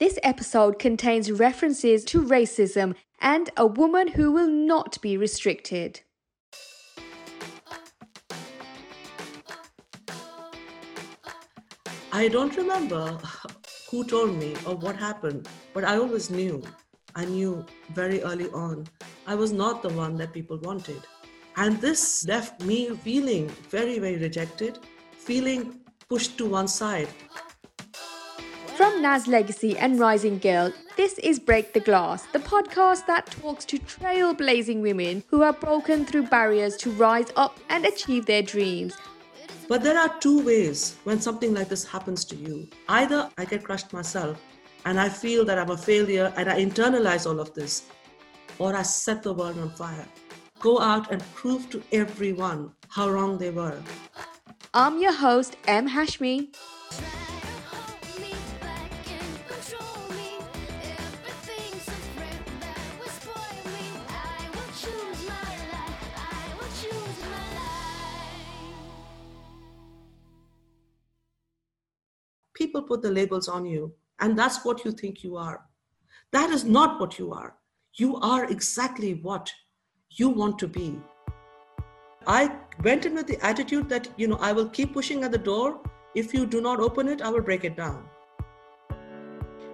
This 0.00 0.18
episode 0.24 0.80
contains 0.80 1.30
references 1.30 2.04
to 2.06 2.20
racism 2.20 2.96
and 3.20 3.50
a 3.56 3.64
woman 3.64 4.08
who 4.08 4.32
will 4.32 4.48
not 4.48 5.00
be 5.00 5.16
restricted. 5.16 6.00
I 12.12 12.26
don't 12.26 12.56
remember 12.56 13.20
who 13.88 14.02
told 14.04 14.36
me 14.36 14.56
or 14.66 14.74
what 14.74 14.96
happened, 14.96 15.48
but 15.72 15.84
I 15.84 15.96
always 15.98 16.28
knew. 16.28 16.60
I 17.14 17.24
knew 17.24 17.64
very 17.92 18.20
early 18.22 18.50
on 18.50 18.88
I 19.28 19.36
was 19.36 19.52
not 19.52 19.80
the 19.80 19.90
one 19.90 20.16
that 20.16 20.32
people 20.32 20.58
wanted. 20.58 21.02
And 21.56 21.80
this 21.80 22.26
left 22.26 22.60
me 22.64 22.96
feeling 22.96 23.48
very, 23.70 24.00
very 24.00 24.16
rejected, 24.16 24.80
feeling 25.12 25.82
pushed 26.08 26.36
to 26.38 26.46
one 26.46 26.66
side. 26.66 27.08
From 28.76 29.00
Naz 29.00 29.28
Legacy 29.28 29.78
and 29.78 30.00
Rising 30.00 30.38
Girl, 30.38 30.72
this 30.96 31.16
is 31.20 31.38
Break 31.38 31.72
the 31.74 31.78
Glass, 31.80 32.26
the 32.32 32.40
podcast 32.40 33.06
that 33.06 33.26
talks 33.26 33.64
to 33.66 33.78
trailblazing 33.78 34.80
women 34.80 35.22
who 35.28 35.42
have 35.42 35.60
broken 35.60 36.04
through 36.04 36.24
barriers 36.24 36.76
to 36.78 36.90
rise 36.90 37.28
up 37.36 37.60
and 37.68 37.86
achieve 37.86 38.26
their 38.26 38.42
dreams. 38.42 38.96
But 39.68 39.84
there 39.84 39.96
are 39.96 40.18
two 40.18 40.44
ways 40.44 40.96
when 41.04 41.20
something 41.20 41.54
like 41.54 41.68
this 41.68 41.86
happens 41.86 42.24
to 42.24 42.34
you. 42.34 42.68
Either 42.88 43.30
I 43.38 43.44
get 43.44 43.62
crushed 43.62 43.92
myself 43.92 44.40
and 44.84 44.98
I 44.98 45.08
feel 45.08 45.44
that 45.44 45.58
I'm 45.58 45.70
a 45.70 45.76
failure 45.76 46.32
and 46.36 46.50
I 46.50 46.60
internalize 46.60 47.30
all 47.30 47.38
of 47.38 47.54
this, 47.54 47.84
or 48.58 48.74
I 48.74 48.82
set 48.82 49.22
the 49.22 49.32
world 49.32 49.56
on 49.56 49.70
fire. 49.70 50.06
Go 50.58 50.80
out 50.80 51.12
and 51.12 51.22
prove 51.34 51.70
to 51.70 51.80
everyone 51.92 52.72
how 52.88 53.08
wrong 53.08 53.38
they 53.38 53.50
were. 53.50 53.80
I'm 54.72 55.00
your 55.00 55.12
host, 55.12 55.56
M. 55.68 55.88
Hashmi. 55.90 56.48
Put 72.86 73.02
the 73.02 73.10
labels 73.10 73.48
on 73.48 73.66
you, 73.66 73.92
and 74.20 74.38
that's 74.38 74.64
what 74.64 74.84
you 74.84 74.92
think 74.92 75.22
you 75.22 75.36
are. 75.36 75.60
That 76.32 76.50
is 76.50 76.64
not 76.64 77.00
what 77.00 77.18
you 77.18 77.32
are. 77.32 77.56
You 77.94 78.16
are 78.16 78.44
exactly 78.50 79.14
what 79.14 79.52
you 80.10 80.28
want 80.28 80.58
to 80.60 80.68
be. 80.68 81.00
I 82.26 82.56
went 82.82 83.06
in 83.06 83.14
with 83.14 83.26
the 83.26 83.44
attitude 83.44 83.88
that, 83.90 84.08
you 84.16 84.28
know, 84.28 84.38
I 84.40 84.52
will 84.52 84.68
keep 84.68 84.94
pushing 84.94 85.24
at 85.24 85.32
the 85.32 85.38
door. 85.38 85.80
If 86.14 86.32
you 86.32 86.46
do 86.46 86.60
not 86.60 86.80
open 86.80 87.08
it, 87.08 87.22
I 87.22 87.28
will 87.28 87.42
break 87.42 87.64
it 87.64 87.76
down. 87.76 88.08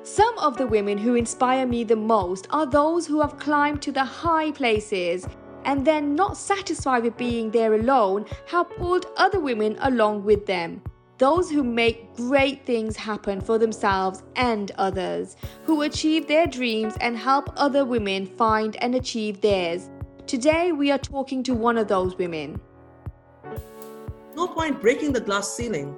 Some 0.02 0.36
of 0.38 0.56
the 0.56 0.66
women 0.66 0.98
who 0.98 1.14
inspire 1.14 1.66
me 1.66 1.84
the 1.84 1.96
most 1.96 2.48
are 2.50 2.66
those 2.66 3.06
who 3.06 3.20
have 3.20 3.38
climbed 3.38 3.82
to 3.82 3.92
the 3.92 4.04
high 4.04 4.50
places 4.50 5.26
and 5.64 5.86
then, 5.86 6.14
not 6.14 6.38
satisfied 6.38 7.02
with 7.02 7.18
being 7.18 7.50
there 7.50 7.74
alone, 7.74 8.24
have 8.46 8.70
pulled 8.76 9.06
other 9.18 9.38
women 9.38 9.76
along 9.80 10.24
with 10.24 10.46
them. 10.46 10.82
Those 11.20 11.50
who 11.50 11.62
make 11.62 12.16
great 12.16 12.64
things 12.64 12.96
happen 12.96 13.42
for 13.42 13.58
themselves 13.58 14.22
and 14.36 14.72
others, 14.78 15.36
who 15.66 15.82
achieve 15.82 16.26
their 16.26 16.46
dreams 16.46 16.94
and 16.98 17.14
help 17.14 17.52
other 17.58 17.84
women 17.84 18.24
find 18.24 18.74
and 18.82 18.94
achieve 18.94 19.42
theirs. 19.42 19.90
Today, 20.26 20.72
we 20.72 20.90
are 20.90 20.96
talking 20.96 21.42
to 21.42 21.52
one 21.52 21.76
of 21.76 21.88
those 21.88 22.16
women. 22.16 22.58
No 24.34 24.48
point 24.48 24.80
breaking 24.80 25.12
the 25.12 25.20
glass 25.20 25.54
ceiling. 25.54 25.88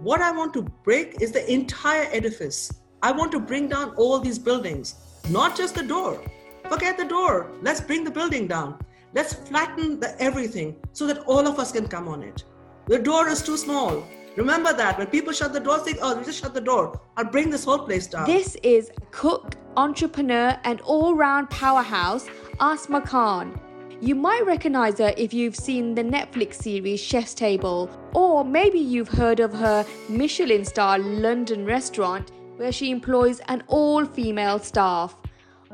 What 0.00 0.20
I 0.20 0.32
want 0.32 0.52
to 0.54 0.62
break 0.82 1.22
is 1.22 1.30
the 1.30 1.48
entire 1.48 2.08
edifice. 2.10 2.72
I 3.00 3.12
want 3.12 3.30
to 3.30 3.38
bring 3.38 3.68
down 3.68 3.94
all 3.94 4.18
these 4.18 4.40
buildings, 4.40 4.96
not 5.30 5.56
just 5.56 5.76
the 5.76 5.84
door. 5.84 6.20
Forget 6.68 6.98
the 6.98 7.04
door. 7.04 7.52
Let's 7.62 7.80
bring 7.80 8.02
the 8.02 8.10
building 8.10 8.48
down. 8.48 8.80
Let's 9.14 9.34
flatten 9.34 10.00
the 10.00 10.20
everything 10.20 10.74
so 10.92 11.06
that 11.06 11.18
all 11.26 11.46
of 11.46 11.60
us 11.60 11.70
can 11.70 11.86
come 11.86 12.08
on 12.08 12.24
it. 12.24 12.42
The 12.88 12.98
door 12.98 13.28
is 13.28 13.40
too 13.40 13.56
small. 13.56 14.04
Remember 14.36 14.72
that 14.72 14.98
when 14.98 15.06
people 15.06 15.32
shut 15.32 15.52
the 15.52 15.60
door, 15.60 15.78
think, 15.78 15.98
oh, 16.02 16.16
we 16.16 16.24
just 16.24 16.40
shut 16.40 16.54
the 16.54 16.60
door. 16.60 17.00
I'll 17.16 17.24
bring 17.24 17.50
this 17.50 17.64
whole 17.64 17.78
place 17.78 18.08
down. 18.08 18.26
This 18.26 18.56
is 18.64 18.90
cook, 19.12 19.54
entrepreneur, 19.76 20.58
and 20.64 20.80
all 20.80 21.14
round 21.14 21.50
powerhouse, 21.50 22.26
Asma 22.58 23.00
Khan. 23.00 23.60
You 24.00 24.16
might 24.16 24.44
recognize 24.44 24.98
her 24.98 25.14
if 25.16 25.32
you've 25.32 25.54
seen 25.54 25.94
the 25.94 26.02
Netflix 26.02 26.54
series 26.54 27.00
Chef's 27.00 27.32
Table, 27.32 27.88
or 28.12 28.44
maybe 28.44 28.78
you've 28.78 29.08
heard 29.08 29.38
of 29.38 29.52
her 29.52 29.86
Michelin 30.08 30.64
star 30.64 30.98
London 30.98 31.64
restaurant 31.64 32.32
where 32.56 32.72
she 32.72 32.90
employs 32.90 33.40
an 33.46 33.62
all 33.68 34.04
female 34.04 34.58
staff. 34.58 35.16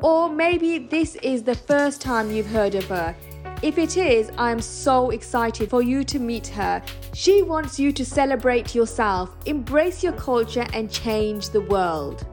Or 0.02 0.28
maybe 0.28 0.78
this 0.78 1.16
is 1.16 1.42
the 1.42 1.54
first 1.54 2.00
time 2.00 2.30
you've 2.30 2.46
heard 2.46 2.74
of 2.74 2.84
her. 2.88 3.14
If 3.62 3.76
it 3.76 3.98
is, 3.98 4.30
I'm 4.38 4.60
so 4.60 5.10
excited 5.10 5.68
for 5.68 5.82
you 5.82 6.02
to 6.04 6.18
meet 6.18 6.46
her. 6.48 6.82
She 7.12 7.42
wants 7.42 7.78
you 7.78 7.92
to 7.92 8.04
celebrate 8.06 8.74
yourself, 8.74 9.36
embrace 9.44 10.02
your 10.02 10.14
culture, 10.14 10.66
and 10.72 10.90
change 10.90 11.50
the 11.50 11.60
world. 11.60 12.26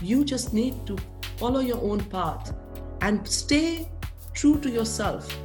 You 0.00 0.24
just 0.24 0.54
need 0.54 0.86
to 0.86 0.96
follow 1.36 1.58
your 1.58 1.82
own 1.82 1.98
path 2.04 2.54
and 3.00 3.26
stay 3.26 3.88
true 4.34 4.60
to 4.60 4.70
yourself. 4.70 5.36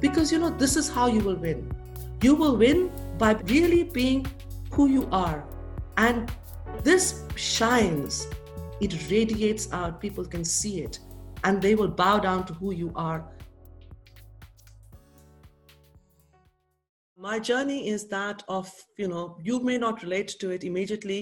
Because 0.00 0.32
you 0.32 0.38
know 0.38 0.50
this 0.50 0.76
is 0.76 0.88
how 0.88 1.06
you 1.06 1.20
will 1.20 1.36
win. 1.36 1.70
You 2.20 2.34
will 2.34 2.56
win 2.56 2.90
by 3.16 3.34
really 3.46 3.84
being 3.84 4.26
who 4.70 4.88
you 4.88 5.08
are. 5.12 5.44
And 5.96 6.32
this 6.82 7.22
shines. 7.36 8.26
It 8.80 9.08
radiates 9.08 9.72
out. 9.72 10.00
People 10.00 10.24
can 10.24 10.44
see 10.44 10.82
it. 10.82 10.98
And 11.44 11.62
they 11.62 11.76
will 11.76 11.88
bow 11.88 12.18
down 12.18 12.44
to 12.46 12.54
who 12.54 12.72
you 12.72 12.92
are 12.96 13.24
my 17.24 17.38
journey 17.38 17.88
is 17.88 18.06
that 18.08 18.42
of 18.48 18.70
you 18.98 19.08
know 19.08 19.38
you 19.42 19.58
may 19.68 19.78
not 19.78 20.02
relate 20.02 20.30
to 20.40 20.50
it 20.50 20.64
immediately 20.64 21.20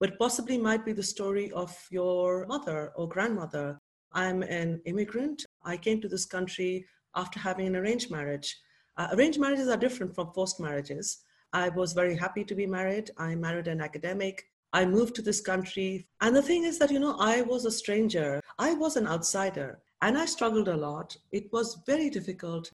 but 0.00 0.18
possibly 0.18 0.58
might 0.58 0.84
be 0.84 0.92
the 0.92 1.10
story 1.14 1.50
of 1.52 1.72
your 1.90 2.46
mother 2.46 2.92
or 2.96 3.08
grandmother 3.08 3.66
i'm 4.12 4.42
an 4.42 4.80
immigrant 4.84 5.46
I 5.64 5.76
came 5.76 6.00
to 6.02 6.08
this 6.08 6.26
country 6.26 6.86
after 7.16 7.40
having 7.40 7.66
an 7.66 7.76
arranged 7.76 8.10
marriage. 8.10 8.56
Uh, 8.96 9.08
arranged 9.12 9.40
marriages 9.40 9.68
are 9.68 9.76
different 9.76 10.14
from 10.14 10.32
forced 10.32 10.60
marriages. 10.60 11.18
I 11.52 11.68
was 11.70 11.92
very 11.92 12.16
happy 12.16 12.44
to 12.44 12.54
be 12.54 12.66
married. 12.66 13.10
I 13.16 13.34
married 13.34 13.68
an 13.68 13.80
academic. 13.80 14.44
I 14.72 14.84
moved 14.84 15.14
to 15.16 15.22
this 15.22 15.40
country. 15.40 16.06
And 16.20 16.34
the 16.34 16.42
thing 16.42 16.64
is 16.64 16.78
that, 16.78 16.90
you 16.90 16.98
know, 16.98 17.16
I 17.18 17.42
was 17.42 17.64
a 17.64 17.70
stranger. 17.70 18.40
I 18.58 18.74
was 18.74 18.96
an 18.96 19.06
outsider 19.06 19.80
and 20.02 20.18
I 20.18 20.26
struggled 20.26 20.68
a 20.68 20.76
lot. 20.76 21.16
It 21.32 21.52
was 21.52 21.78
very 21.86 22.10
difficult. 22.10 22.70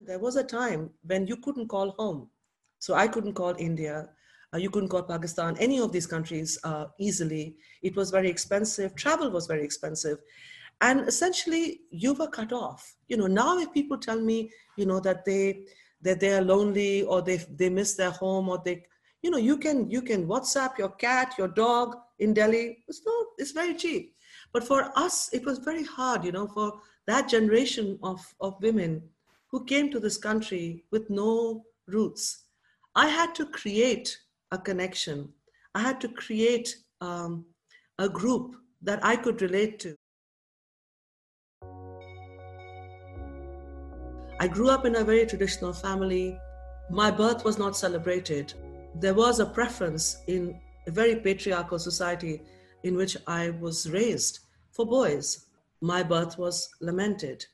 There 0.00 0.18
was 0.18 0.36
a 0.36 0.44
time 0.44 0.90
when 1.04 1.26
you 1.26 1.36
couldn't 1.36 1.68
call 1.68 1.90
home. 1.98 2.30
So 2.78 2.94
I 2.94 3.06
couldn't 3.08 3.34
call 3.34 3.54
India. 3.58 4.08
Uh, 4.52 4.58
you 4.58 4.70
couldn't 4.70 4.88
call 4.88 5.02
Pakistan, 5.02 5.56
any 5.58 5.78
of 5.78 5.92
these 5.92 6.06
countries 6.06 6.58
uh, 6.64 6.86
easily. 6.98 7.56
It 7.82 7.94
was 7.94 8.10
very 8.10 8.28
expensive. 8.28 8.94
Travel 8.96 9.30
was 9.30 9.46
very 9.46 9.62
expensive 9.62 10.18
and 10.80 11.06
essentially 11.06 11.80
you 11.90 12.14
were 12.14 12.28
cut 12.28 12.52
off 12.52 12.96
you 13.08 13.16
know 13.16 13.26
now 13.26 13.58
if 13.58 13.72
people 13.72 13.98
tell 13.98 14.20
me 14.20 14.50
you 14.76 14.86
know 14.86 15.00
that 15.00 15.24
they 15.24 15.64
that 16.02 16.20
they 16.20 16.32
are 16.32 16.42
lonely 16.42 17.02
or 17.02 17.20
they 17.22 17.36
they 17.56 17.68
miss 17.68 17.94
their 17.94 18.10
home 18.10 18.48
or 18.48 18.60
they 18.64 18.82
you 19.22 19.30
know 19.30 19.38
you 19.38 19.56
can 19.56 19.90
you 19.90 20.00
can 20.00 20.26
whatsapp 20.26 20.78
your 20.78 20.90
cat 20.90 21.34
your 21.38 21.48
dog 21.48 21.96
in 22.18 22.32
delhi 22.32 22.82
it's 22.88 23.02
not 23.04 23.26
it's 23.38 23.52
very 23.52 23.74
cheap 23.74 24.14
but 24.52 24.64
for 24.64 24.90
us 24.96 25.28
it 25.32 25.44
was 25.44 25.58
very 25.58 25.84
hard 25.84 26.24
you 26.24 26.32
know 26.32 26.46
for 26.46 26.72
that 27.06 27.28
generation 27.28 27.98
of 28.02 28.20
of 28.40 28.60
women 28.62 29.02
who 29.50 29.64
came 29.64 29.90
to 29.90 30.00
this 30.00 30.16
country 30.16 30.84
with 30.90 31.08
no 31.10 31.64
roots 31.86 32.44
i 32.94 33.06
had 33.08 33.34
to 33.34 33.46
create 33.46 34.16
a 34.52 34.58
connection 34.58 35.28
i 35.74 35.80
had 35.80 36.00
to 36.00 36.08
create 36.08 36.76
um, 37.00 37.44
a 37.98 38.08
group 38.08 38.56
that 38.82 39.04
i 39.04 39.16
could 39.16 39.42
relate 39.42 39.78
to 39.78 39.96
I 44.40 44.48
grew 44.48 44.70
up 44.70 44.86
in 44.86 44.96
a 44.96 45.04
very 45.04 45.26
traditional 45.26 45.74
family. 45.74 46.40
My 46.88 47.10
birth 47.10 47.44
was 47.44 47.58
not 47.58 47.76
celebrated. 47.76 48.54
There 48.94 49.12
was 49.12 49.38
a 49.38 49.44
preference 49.44 50.16
in 50.28 50.58
a 50.86 50.90
very 50.90 51.16
patriarchal 51.16 51.78
society 51.78 52.40
in 52.82 52.96
which 52.96 53.18
I 53.26 53.50
was 53.50 53.90
raised 53.90 54.38
for 54.72 54.86
boys. 54.86 55.44
My 55.82 56.02
birth 56.02 56.38
was 56.38 56.70
lamented. 56.80 57.44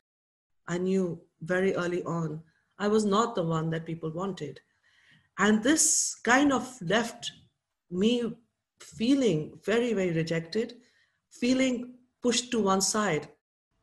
I 0.68 0.78
knew 0.78 1.20
very 1.42 1.74
early 1.74 2.02
on 2.04 2.42
I 2.78 2.88
was 2.88 3.04
not 3.04 3.34
the 3.34 3.42
one 3.42 3.70
that 3.70 3.86
people 3.86 4.10
wanted. 4.10 4.60
And 5.38 5.62
this 5.62 6.14
kind 6.22 6.52
of 6.52 6.70
left 6.82 7.32
me 7.90 8.36
feeling 8.80 9.58
very, 9.64 9.94
very 9.94 10.12
rejected, 10.12 10.74
feeling 11.30 11.94
pushed 12.22 12.50
to 12.50 12.60
one 12.60 12.80
side 12.80 13.28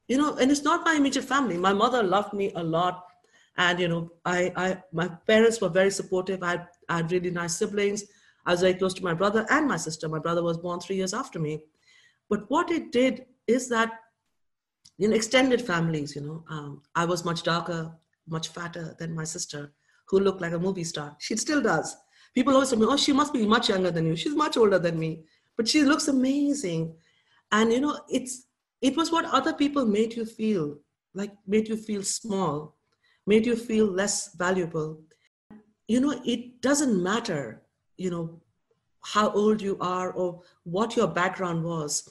you 0.10 0.18
know 0.18 0.36
and 0.36 0.52
it's 0.52 0.64
not 0.64 0.84
my 0.84 0.96
immediate 0.96 1.24
family 1.24 1.56
my 1.56 1.72
mother 1.72 2.04
loved 2.04 2.34
me 2.34 2.52
a 2.56 2.64
lot 2.64 3.06
and 3.58 3.80
you 3.80 3.88
know 3.88 4.12
i 4.26 4.52
i 4.58 4.84
my 4.92 5.08
parents 5.28 5.62
were 5.62 5.70
very 5.70 5.90
supportive 5.90 6.44
i 6.44 6.52
had, 6.52 6.68
I 6.90 6.98
had 6.98 7.12
really 7.12 7.32
nice 7.32 7.56
siblings 7.56 8.04
I 8.46 8.52
was 8.52 8.62
very 8.62 8.74
close 8.74 8.94
to 8.96 9.04
my 9.04 9.14
brother 9.14 9.46
and 9.50 9.68
my 9.68 9.78
sister. 9.78 10.10
My 10.10 10.20
brother 10.20 10.44
was 10.44 10.58
born 10.58 10.80
three 10.80 10.98
years 10.98 11.14
after 11.14 11.40
me. 11.40 11.64
But 12.30 12.50
what 12.50 12.72
it 12.72 12.92
did 12.92 13.26
is 13.48 13.70
that 13.70 13.92
in 15.00 15.14
extended 15.14 15.62
families, 15.62 16.16
you 16.16 16.22
know, 16.22 16.44
um, 16.50 16.82
I 16.96 17.06
was 17.06 17.26
much 17.26 17.44
darker, 17.44 17.92
much 18.28 18.50
fatter 18.50 18.96
than 19.00 19.16
my 19.16 19.24
sister, 19.24 19.74
who 20.08 20.20
looked 20.20 20.42
like 20.42 20.54
a 20.54 20.60
movie 20.60 20.84
star. 20.84 21.16
She 21.20 21.36
still 21.36 21.62
does. 21.62 21.96
People 22.36 22.54
always 22.54 22.70
say, 22.70 22.78
oh, 22.80 22.98
she 22.98 23.14
must 23.14 23.34
be 23.34 23.46
much 23.46 23.70
younger 23.70 23.92
than 23.92 24.06
you. 24.06 24.16
She's 24.16 24.36
much 24.36 24.58
older 24.58 24.80
than 24.80 24.98
me, 24.98 25.24
but 25.58 25.68
she 25.68 25.84
looks 25.84 26.08
amazing. 26.08 26.96
And, 27.52 27.72
you 27.72 27.82
know, 27.82 28.00
it's, 28.10 28.48
it 28.82 28.96
was 28.98 29.12
what 29.12 29.26
other 29.26 29.54
people 29.54 29.86
made 29.86 30.16
you 30.16 30.26
feel, 30.26 30.78
like 31.14 31.32
made 31.48 31.68
you 31.68 31.78
feel 31.78 32.04
small, 32.04 32.76
made 33.28 33.46
you 33.46 33.56
feel 33.56 33.86
less 33.86 34.36
valuable. 34.36 35.02
You 35.88 36.00
know, 36.00 36.22
it 36.26 36.62
doesn't 36.62 37.02
matter, 37.02 37.62
you 37.98 38.10
know, 38.10 38.42
how 39.06 39.32
old 39.32 39.62
you 39.62 39.78
are 39.82 40.12
or 40.12 40.42
what 40.64 40.96
your 40.96 41.08
background 41.08 41.64
was. 41.64 42.10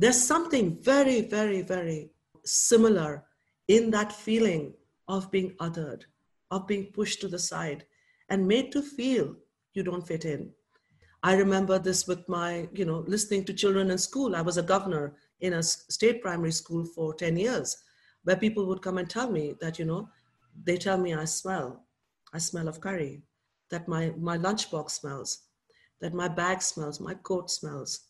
There's 0.00 0.22
something 0.22 0.78
very, 0.80 1.22
very, 1.22 1.60
very 1.60 2.10
similar 2.44 3.24
in 3.66 3.90
that 3.90 4.12
feeling 4.12 4.74
of 5.08 5.28
being 5.32 5.56
othered, 5.60 6.04
of 6.52 6.68
being 6.68 6.92
pushed 6.92 7.20
to 7.22 7.28
the 7.28 7.38
side 7.40 7.84
and 8.28 8.46
made 8.46 8.70
to 8.72 8.80
feel 8.80 9.34
you 9.74 9.82
don't 9.82 10.06
fit 10.06 10.24
in. 10.24 10.52
I 11.24 11.34
remember 11.34 11.80
this 11.80 12.06
with 12.06 12.28
my, 12.28 12.68
you 12.72 12.84
know, 12.84 13.04
listening 13.08 13.44
to 13.46 13.52
children 13.52 13.90
in 13.90 13.98
school. 13.98 14.36
I 14.36 14.40
was 14.40 14.56
a 14.56 14.62
governor 14.62 15.16
in 15.40 15.54
a 15.54 15.62
state 15.64 16.22
primary 16.22 16.52
school 16.52 16.84
for 16.84 17.12
10 17.12 17.36
years, 17.36 17.76
where 18.22 18.36
people 18.36 18.66
would 18.66 18.82
come 18.82 18.98
and 18.98 19.10
tell 19.10 19.28
me 19.28 19.56
that, 19.60 19.80
you 19.80 19.84
know, 19.84 20.08
they 20.62 20.76
tell 20.76 20.96
me 20.96 21.12
I 21.12 21.24
smell, 21.24 21.84
I 22.32 22.38
smell 22.38 22.68
of 22.68 22.80
curry, 22.80 23.22
that 23.70 23.88
my, 23.88 24.12
my 24.16 24.38
lunchbox 24.38 24.92
smells, 24.92 25.42
that 26.00 26.14
my 26.14 26.28
bag 26.28 26.62
smells, 26.62 27.00
my 27.00 27.14
coat 27.14 27.50
smells. 27.50 28.07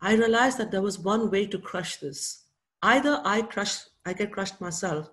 I 0.00 0.14
realized 0.14 0.58
that 0.58 0.70
there 0.70 0.82
was 0.82 0.98
one 0.98 1.30
way 1.30 1.46
to 1.46 1.58
crush 1.58 1.96
this. 1.96 2.44
Either 2.82 3.20
I 3.24 3.42
crush, 3.42 3.78
I 4.04 4.12
get 4.12 4.32
crushed 4.32 4.60
myself, 4.60 5.10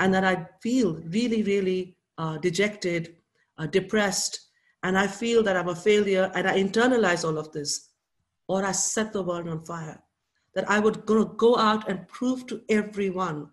and 0.00 0.12
that 0.12 0.24
I 0.24 0.46
feel 0.62 0.94
really, 1.06 1.42
really 1.42 1.96
uh, 2.18 2.38
dejected, 2.38 3.16
uh, 3.56 3.66
depressed, 3.66 4.40
and 4.82 4.98
I 4.98 5.06
feel 5.06 5.42
that 5.42 5.56
I'm 5.56 5.68
a 5.68 5.74
failure, 5.74 6.30
and 6.34 6.46
I 6.46 6.62
internalize 6.62 7.24
all 7.24 7.38
of 7.38 7.52
this, 7.52 7.90
or 8.46 8.64
I 8.64 8.72
set 8.72 9.12
the 9.12 9.22
world 9.22 9.48
on 9.48 9.64
fire. 9.64 10.02
That 10.54 10.70
I 10.70 10.78
would 10.78 11.06
go 11.06 11.56
out 11.56 11.88
and 11.88 12.08
prove 12.08 12.46
to 12.46 12.62
everyone 12.68 13.50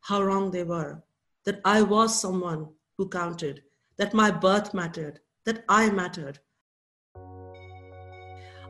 how 0.00 0.22
wrong 0.22 0.50
they 0.50 0.64
were, 0.64 1.02
that 1.44 1.60
I 1.64 1.82
was 1.82 2.20
someone 2.20 2.68
who 2.96 3.08
counted, 3.08 3.62
that 3.96 4.14
my 4.14 4.30
birth 4.30 4.74
mattered, 4.74 5.20
that 5.44 5.64
I 5.68 5.90
mattered. 5.90 6.38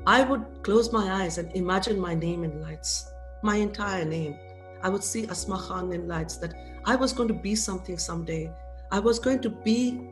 I 0.06 0.23
would 0.23 0.62
close 0.62 0.93
my 0.93 1.23
eyes 1.23 1.39
and 1.39 1.51
imagine 1.56 1.99
my 1.99 2.15
name 2.15 2.45
in 2.45 2.61
lights, 2.61 3.11
my 3.43 3.56
entire 3.56 4.05
name. 4.05 4.39
I 4.83 4.91
would 4.91 5.03
see 5.03 5.27
Asma 5.27 5.59
Khan 5.59 5.93
in 5.93 6.06
lights 6.06 6.37
that 6.39 6.55
I 6.85 6.95
was 6.95 7.15
going 7.15 7.29
to 7.29 7.35
be 7.35 7.55
something 7.55 7.97
someday. 7.97 8.53
I 8.93 8.99
was 8.99 9.19
going 9.19 9.41
to 9.41 9.51
be 9.51 10.06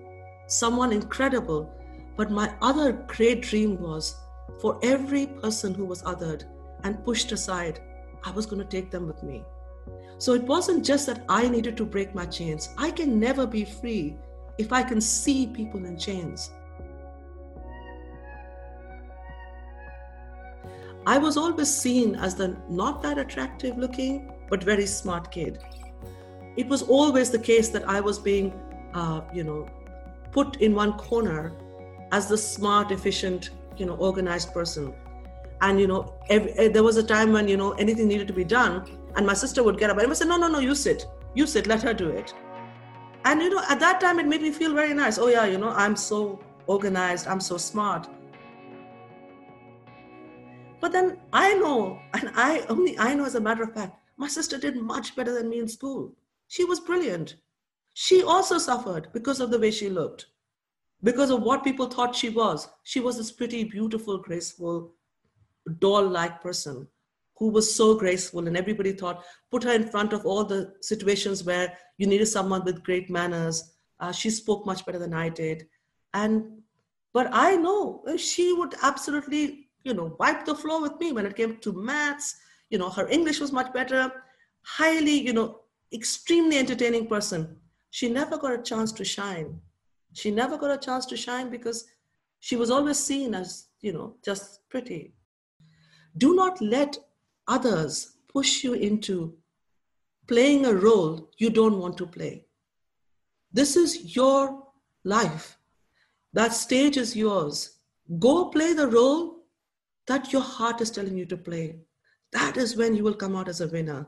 someone 0.47 0.93
incredible. 0.93 1.71
But 2.17 2.31
my 2.31 2.55
other 2.63 2.93
great 2.93 3.43
dream 3.43 3.81
was 3.81 4.17
for 4.61 4.79
every 4.83 5.27
person 5.27 5.75
who 5.75 5.85
was 5.85 6.03
othered 6.03 6.45
and 6.85 7.05
pushed 7.05 7.33
aside, 7.33 7.81
I 8.25 8.31
was 8.31 8.47
going 8.47 8.63
to 8.63 8.69
take 8.69 8.91
them 8.91 9.07
with 9.07 9.23
me. 9.23 9.45
So 10.19 10.35
it 10.35 10.43
wasn't 10.45 10.85
just 10.85 11.07
that 11.07 11.25
I 11.29 11.49
needed 11.49 11.77
to 11.77 11.85
break 11.85 12.15
my 12.15 12.27
chains. 12.27 12.71
I 12.79 12.91
can 12.91 13.19
never 13.19 13.47
be 13.47 13.65
free 13.65 14.17
if 14.57 14.73
I 14.73 14.83
can 14.83 15.01
see 15.01 15.49
people 15.49 15.85
in 15.85 15.99
chains. 15.99 16.51
I 21.07 21.19
was 21.19 21.37
always 21.37 21.69
seen 21.69 22.15
as 22.15 22.37
the 22.37 22.57
not 22.69 23.03
that 23.03 23.19
attractive 23.19 23.77
looking, 23.77 24.33
but 24.49 24.63
very 24.63 24.87
smart 24.87 25.33
kid. 25.33 25.59
It 26.57 26.69
was 26.69 26.83
always 26.83 27.31
the 27.31 27.39
case 27.39 27.71
that 27.71 27.89
I 27.89 28.01
was 28.01 28.19
being, 28.19 28.53
uh, 28.95 29.23
you 29.35 29.43
know, 29.43 29.69
put 30.31 30.57
in 30.57 30.75
one 30.75 30.93
corner 30.93 31.53
as 32.13 32.29
the 32.29 32.39
smart, 32.39 32.93
efficient, 32.93 33.51
you 33.77 33.87
know, 33.87 33.97
organized 33.97 34.53
person. 34.53 34.95
And 35.61 35.81
you 35.81 35.89
know, 35.89 36.15
every, 36.29 36.53
eh, 36.53 36.69
there 36.69 36.83
was 36.85 36.97
a 36.97 37.03
time 37.03 37.33
when 37.33 37.49
you 37.49 37.57
know 37.57 37.73
anything 37.73 38.07
needed 38.07 38.29
to 38.29 38.35
be 38.35 38.45
done, 38.45 38.85
and 39.17 39.27
my 39.27 39.35
sister 39.35 39.63
would 39.63 39.79
get 39.79 39.91
up 39.91 39.97
and 39.97 40.05
I 40.05 40.09
would 40.09 40.17
say, 40.17 40.27
"No, 40.27 40.37
no, 40.37 40.49
no, 40.49 40.59
you 40.59 40.75
sit, 40.75 41.07
you 41.35 41.47
sit, 41.47 41.67
let 41.67 41.83
her 41.83 41.95
do 41.95 42.11
it." 42.11 42.35
And 43.25 43.41
you 43.41 43.51
know, 43.51 43.63
at 43.69 43.81
that 43.81 44.01
time, 44.01 44.19
it 44.19 44.27
made 44.27 44.43
me 44.43 44.51
feel 44.51 44.75
very 44.75 44.95
nice. 44.95 45.19
Oh 45.19 45.29
yeah, 45.29 45.47
you 45.47 45.59
know, 45.59 45.71
I'm 45.71 45.97
so 45.97 46.41
organized, 46.67 47.27
I'm 47.29 47.41
so 47.41 47.57
smart 47.57 48.09
but 50.83 50.91
then 50.91 51.19
I 51.33 51.55
know, 51.55 52.01
and 52.13 52.33
I 52.35 52.67
only 52.69 52.99
I 52.99 53.15
know 53.15 53.25
as 53.25 53.37
a 53.37 53.41
matter 53.41 53.63
of 53.63 53.73
fact, 53.73 53.97
my 54.17 54.27
sister 54.27 54.59
did 54.59 54.77
much 54.77 55.15
better 55.15 55.33
than 55.33 55.49
me 55.49 55.61
in 55.61 55.69
school. 55.69 56.13
She 56.49 56.65
was 56.65 56.81
brilliant. 56.81 57.37
She 57.95 58.25
also 58.25 58.59
suffered 58.59 59.07
because 59.13 59.39
of 59.39 59.53
the 59.53 59.61
way 59.61 59.71
she 59.71 59.89
looked, 59.89 60.27
because 61.05 61.31
of 61.31 61.43
what 61.43 61.63
people 61.63 61.87
thought 61.87 62.17
she 62.17 62.31
was. 62.31 62.69
She 62.83 62.99
was 62.99 63.17
this 63.17 63.31
pretty, 63.31 63.63
beautiful, 63.63 64.19
graceful, 64.19 64.93
doll 65.79 66.09
like 66.09 66.43
person 66.43 66.89
who 67.39 67.51
was 67.51 67.73
so 67.73 67.95
graceful, 67.95 68.49
and 68.49 68.57
everybody 68.57 68.93
thought, 68.93 69.25
put 69.53 69.63
her 69.63 69.73
in 69.73 69.89
front 69.89 70.13
of 70.13 70.27
all 70.27 70.45
the 70.45 70.75
situations 70.81 71.45
where 71.45 71.73
you 71.97 72.09
needed 72.09 72.27
someone 72.27 72.65
with 72.65 72.83
great 72.83 73.09
manners. 73.09 73.73
Uh, 74.01 74.11
she 74.11 74.31
spoke 74.31 74.67
much 74.67 74.85
better 74.85 74.99
than 74.99 75.15
I 75.15 75.29
did. 75.29 75.69
And 76.13 76.63
but 77.13 77.29
I 77.31 77.55
know 77.55 78.03
she 78.17 78.53
would 78.53 78.75
absolutely 78.83 79.62
you 79.85 79.95
know, 79.95 80.17
wiped 80.19 80.47
the 80.47 80.55
floor 80.55 80.81
with 80.81 80.99
me 80.99 81.13
when 81.13 81.27
it 81.27 81.37
came 81.37 81.57
to 81.59 81.73
maths. 81.73 82.37
You 82.71 82.79
know, 82.79 82.91
her 82.91 83.09
English 83.09 83.41
was 83.41 83.53
much 83.53 83.73
better. 83.73 84.13
Highly, 84.63 85.21
you 85.21 85.33
know, 85.33 85.61
extremely 85.93 86.59
entertaining 86.59 87.07
person. 87.07 87.57
She 87.91 88.09
never 88.09 88.39
got 88.39 88.59
a 88.59 88.63
chance 88.63 88.93
to 88.93 89.05
shine. 89.05 89.61
She 90.15 90.31
never 90.31 90.57
got 90.57 90.71
a 90.71 90.79
chance 90.79 91.07
to 91.07 91.17
shine 91.17 91.51
because 91.51 91.87
she 92.41 92.57
was 92.57 92.71
always 92.71 92.99
seen 92.99 93.35
as, 93.35 93.67
you 93.81 93.93
know, 93.93 94.17
just 94.25 94.69
pretty. 94.69 95.15
Do 96.17 96.35
not 96.35 96.61
let 96.61 96.99
others 97.49 98.17
push 98.29 98.65
you 98.65 98.75
into 98.75 99.35
playing 100.27 100.67
a 100.67 100.75
role 100.75 101.31
you 101.39 101.51
don't 101.51 101.79
want 101.79 101.97
to 101.99 102.07
play. 102.07 102.45
This 103.53 103.77
is 103.77 104.17
your 104.17 104.67
life. 105.05 105.59
That 106.33 106.55
stage 106.55 106.97
is 106.97 107.15
yours. 107.15 107.79
Go 108.19 108.47
play 108.47 108.73
the 108.73 108.89
role 108.89 109.42
that 110.07 110.33
your 110.33 110.43
heart 110.43 110.81
is 110.81 110.91
telling 110.91 111.17
you 111.17 111.27
to 111.27 111.37
play, 111.37 111.77
that 112.33 112.57
is 112.57 112.77
when 112.77 112.95
you 112.95 113.05
will 113.05 113.15
come 113.15 113.37
out 113.37 113.49
as 113.49 113.61
a 113.61 113.69
winner. 113.69 114.07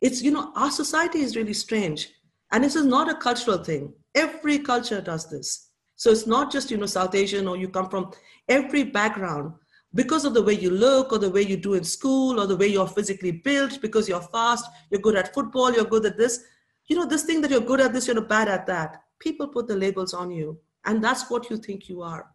It's, 0.00 0.22
you 0.22 0.30
know, 0.30 0.52
our 0.56 0.70
society 0.70 1.20
is 1.20 1.36
really 1.36 1.52
strange. 1.52 2.10
And 2.52 2.64
this 2.64 2.74
is 2.74 2.84
not 2.84 3.10
a 3.10 3.14
cultural 3.14 3.58
thing. 3.58 3.92
Every 4.14 4.58
culture 4.58 5.00
does 5.00 5.30
this. 5.30 5.68
So 5.96 6.10
it's 6.10 6.26
not 6.26 6.50
just, 6.50 6.70
you 6.70 6.78
know, 6.78 6.86
South 6.86 7.14
Asian 7.14 7.46
or 7.46 7.56
you 7.56 7.68
come 7.68 7.88
from 7.90 8.10
every 8.48 8.82
background 8.82 9.52
because 9.94 10.24
of 10.24 10.34
the 10.34 10.42
way 10.42 10.54
you 10.54 10.70
look 10.70 11.12
or 11.12 11.18
the 11.18 11.30
way 11.30 11.42
you 11.42 11.56
do 11.56 11.74
in 11.74 11.84
school 11.84 12.40
or 12.40 12.46
the 12.46 12.56
way 12.56 12.66
you're 12.66 12.86
physically 12.86 13.32
built, 13.32 13.80
because 13.82 14.08
you're 14.08 14.22
fast, 14.22 14.64
you're 14.90 15.00
good 15.00 15.16
at 15.16 15.34
football, 15.34 15.72
you're 15.72 15.84
good 15.84 16.06
at 16.06 16.16
this. 16.16 16.44
You 16.86 16.96
know, 16.96 17.06
this 17.06 17.24
thing 17.24 17.40
that 17.42 17.50
you're 17.50 17.60
good 17.60 17.80
at 17.80 17.92
this, 17.92 18.06
you're 18.06 18.20
bad 18.20 18.48
at 18.48 18.66
that. 18.66 19.02
People 19.18 19.48
put 19.48 19.68
the 19.68 19.76
labels 19.76 20.14
on 20.14 20.30
you. 20.30 20.58
And 20.86 21.04
that's 21.04 21.30
what 21.30 21.50
you 21.50 21.58
think 21.58 21.88
you 21.88 22.02
are. 22.02 22.30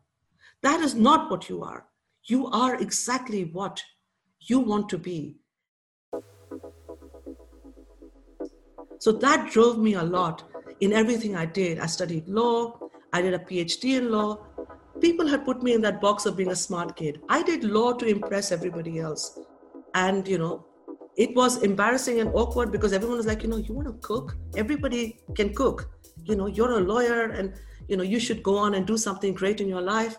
That 0.62 0.82
is 0.82 0.94
not 0.94 1.32
what 1.32 1.50
you 1.50 1.64
are. 1.64 1.86
You 2.26 2.48
are 2.48 2.76
exactly 2.76 3.46
what 3.46 3.82
you 4.40 4.60
want 4.60 4.90
to 4.90 4.98
be. 4.98 5.38
So 9.00 9.12
that 9.12 9.52
drove 9.52 9.78
me 9.78 9.94
a 9.94 10.04
lot 10.04 10.44
in 10.80 10.94
everything 10.94 11.36
I 11.36 11.46
did. 11.46 11.80
I 11.80 11.86
studied 11.86 12.28
law, 12.28 12.80
I 13.14 13.22
did 13.22 13.34
a 13.34 13.40
PhD 13.40 13.98
in 13.98 14.12
law. 14.12 14.40
People 15.00 15.28
had 15.28 15.46
put 15.46 15.62
me 15.62 15.74
in 15.74 15.82
that 15.82 16.02
box 16.02 16.26
of 16.26 16.36
being 16.36 16.52
a 16.52 16.56
smart 16.56 16.96
kid. 16.96 17.22
I 17.30 17.44
did 17.44 17.64
law 17.64 17.94
to 17.94 18.06
impress 18.06 18.52
everybody 18.52 19.00
else. 19.00 19.38
And, 19.94 20.28
you 20.28 20.38
know, 20.38 20.66
it 21.18 21.36
was 21.36 21.62
embarrassing 21.64 22.20
and 22.20 22.30
awkward 22.34 22.72
because 22.72 22.94
everyone 22.94 23.18
was 23.18 23.26
like, 23.26 23.44
you 23.44 23.50
know, 23.50 23.58
you 23.58 23.74
want 23.74 23.88
to 23.88 24.08
cook? 24.08 24.36
Everybody 24.56 25.20
can 25.36 25.54
cook. 25.54 25.90
You 26.24 26.36
know, 26.36 26.48
you're 26.48 26.80
a 26.80 26.82
lawyer 26.82 27.30
and, 27.32 27.54
you 27.88 27.98
know, 27.98 28.04
you 28.04 28.20
should 28.20 28.42
go 28.42 28.58
on 28.58 28.74
and 28.74 28.88
do 28.88 28.98
something 28.98 29.34
great 29.34 29.62
in 29.62 29.68
your 29.68 29.82
life. 29.82 30.18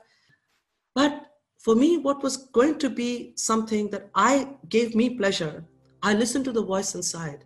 But 0.94 1.26
for 1.66 1.74
me, 1.74 1.98
what 1.98 2.22
was 2.22 2.36
going 2.36 2.78
to 2.78 2.88
be 2.88 3.32
something 3.34 3.90
that 3.90 4.08
I 4.14 4.50
gave 4.68 4.94
me 4.94 5.10
pleasure, 5.10 5.64
I 6.00 6.14
listened 6.14 6.44
to 6.44 6.52
the 6.52 6.62
voice 6.62 6.94
inside. 6.94 7.44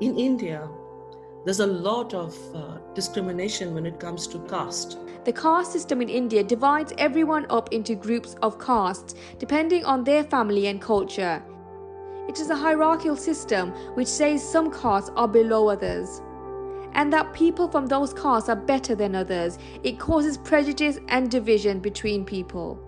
In 0.00 0.18
India, 0.18 0.68
there's 1.44 1.60
a 1.60 1.66
lot 1.68 2.12
of 2.12 2.36
uh, 2.52 2.78
discrimination 2.92 3.72
when 3.72 3.86
it 3.86 4.00
comes 4.00 4.26
to 4.26 4.40
caste. 4.48 4.98
The 5.24 5.32
caste 5.32 5.70
system 5.70 6.02
in 6.02 6.08
India 6.08 6.42
divides 6.42 6.92
everyone 6.98 7.46
up 7.50 7.72
into 7.72 7.94
groups 7.94 8.34
of 8.42 8.58
castes 8.58 9.14
depending 9.38 9.84
on 9.84 10.02
their 10.02 10.24
family 10.24 10.66
and 10.66 10.82
culture. 10.82 11.40
It 12.28 12.40
is 12.40 12.50
a 12.50 12.56
hierarchical 12.56 13.14
system 13.14 13.70
which 13.94 14.08
says 14.08 14.42
some 14.42 14.72
castes 14.72 15.12
are 15.14 15.28
below 15.28 15.68
others. 15.68 16.20
And 16.94 17.12
that 17.12 17.32
people 17.32 17.68
from 17.68 17.86
those 17.86 18.12
castes 18.14 18.48
are 18.48 18.56
better 18.56 18.94
than 18.94 19.14
others. 19.14 19.58
It 19.82 19.98
causes 19.98 20.38
prejudice 20.38 20.98
and 21.08 21.30
division 21.30 21.80
between 21.80 22.24
people. 22.24 22.78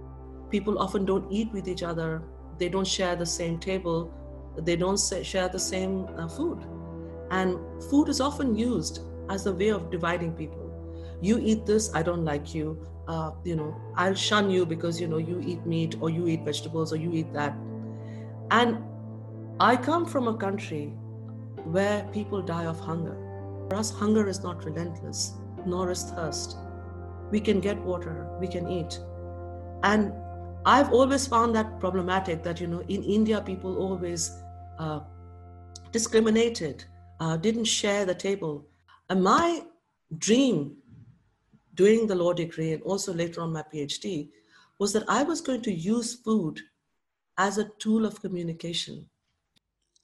People 0.50 0.78
often 0.78 1.04
don't 1.04 1.30
eat 1.30 1.52
with 1.52 1.68
each 1.68 1.82
other, 1.82 2.22
they 2.58 2.68
don't 2.68 2.86
share 2.86 3.16
the 3.16 3.26
same 3.26 3.58
table, 3.58 4.12
they 4.58 4.76
don't 4.76 4.98
share 5.22 5.48
the 5.48 5.58
same 5.58 6.06
uh, 6.16 6.28
food. 6.28 6.64
And 7.30 7.58
food 7.90 8.08
is 8.08 8.20
often 8.20 8.56
used 8.56 9.00
as 9.28 9.46
a 9.46 9.52
way 9.52 9.68
of 9.68 9.90
dividing 9.90 10.32
people. 10.34 10.62
You 11.20 11.38
eat 11.38 11.66
this, 11.66 11.94
I 11.94 12.02
don't 12.02 12.25
like 12.25 12.54
you. 12.54 12.86
Uh, 13.08 13.32
you 13.44 13.56
know, 13.56 13.76
I'll 13.94 14.14
shun 14.14 14.50
you 14.50 14.66
because 14.66 15.00
you 15.00 15.06
know 15.06 15.18
you 15.18 15.40
eat 15.44 15.64
meat 15.64 15.96
or 16.00 16.10
you 16.10 16.26
eat 16.26 16.44
vegetables 16.44 16.92
or 16.92 16.96
you 16.96 17.12
eat 17.12 17.32
that. 17.32 17.54
And 18.50 18.78
I 19.60 19.76
come 19.76 20.04
from 20.06 20.28
a 20.28 20.36
country 20.36 20.86
where 21.64 22.04
people 22.12 22.42
die 22.42 22.66
of 22.66 22.78
hunger. 22.78 23.25
For 23.68 23.76
us, 23.76 23.90
hunger 23.90 24.28
is 24.28 24.42
not 24.42 24.64
relentless, 24.64 25.35
nor 25.64 25.90
is 25.90 26.04
thirst. 26.04 26.56
We 27.30 27.40
can 27.40 27.61
get 27.61 27.78
water, 27.82 28.28
we 28.40 28.46
can 28.46 28.68
eat. 28.68 29.00
And 29.82 30.12
I've 30.64 30.92
always 30.92 31.26
found 31.26 31.54
that 31.56 31.80
problematic 31.80 32.42
that, 32.44 32.61
you 32.61 32.66
know, 32.66 32.80
in 32.88 33.02
India, 33.02 33.40
people 33.40 33.76
always 33.76 34.30
uh, 34.78 35.00
discriminated, 35.92 36.85
uh, 37.20 37.37
didn't 37.37 37.64
share 37.64 38.04
the 38.04 38.14
table. 38.14 38.66
And 39.08 39.23
my 39.23 39.62
dream 40.18 40.76
doing 41.75 42.06
the 42.06 42.14
law 42.14 42.32
degree 42.32 42.73
and 42.73 42.82
also 42.82 43.12
later 43.12 43.40
on 43.40 43.52
my 43.52 43.62
PhD 43.62 44.30
was 44.78 44.92
that 44.92 45.04
I 45.08 45.23
was 45.23 45.40
going 45.40 45.62
to 45.62 45.73
use 45.73 46.14
food 46.14 46.61
as 47.38 47.58
a 47.58 47.70
tool 47.78 48.06
of 48.06 48.20
communication. 48.20 49.06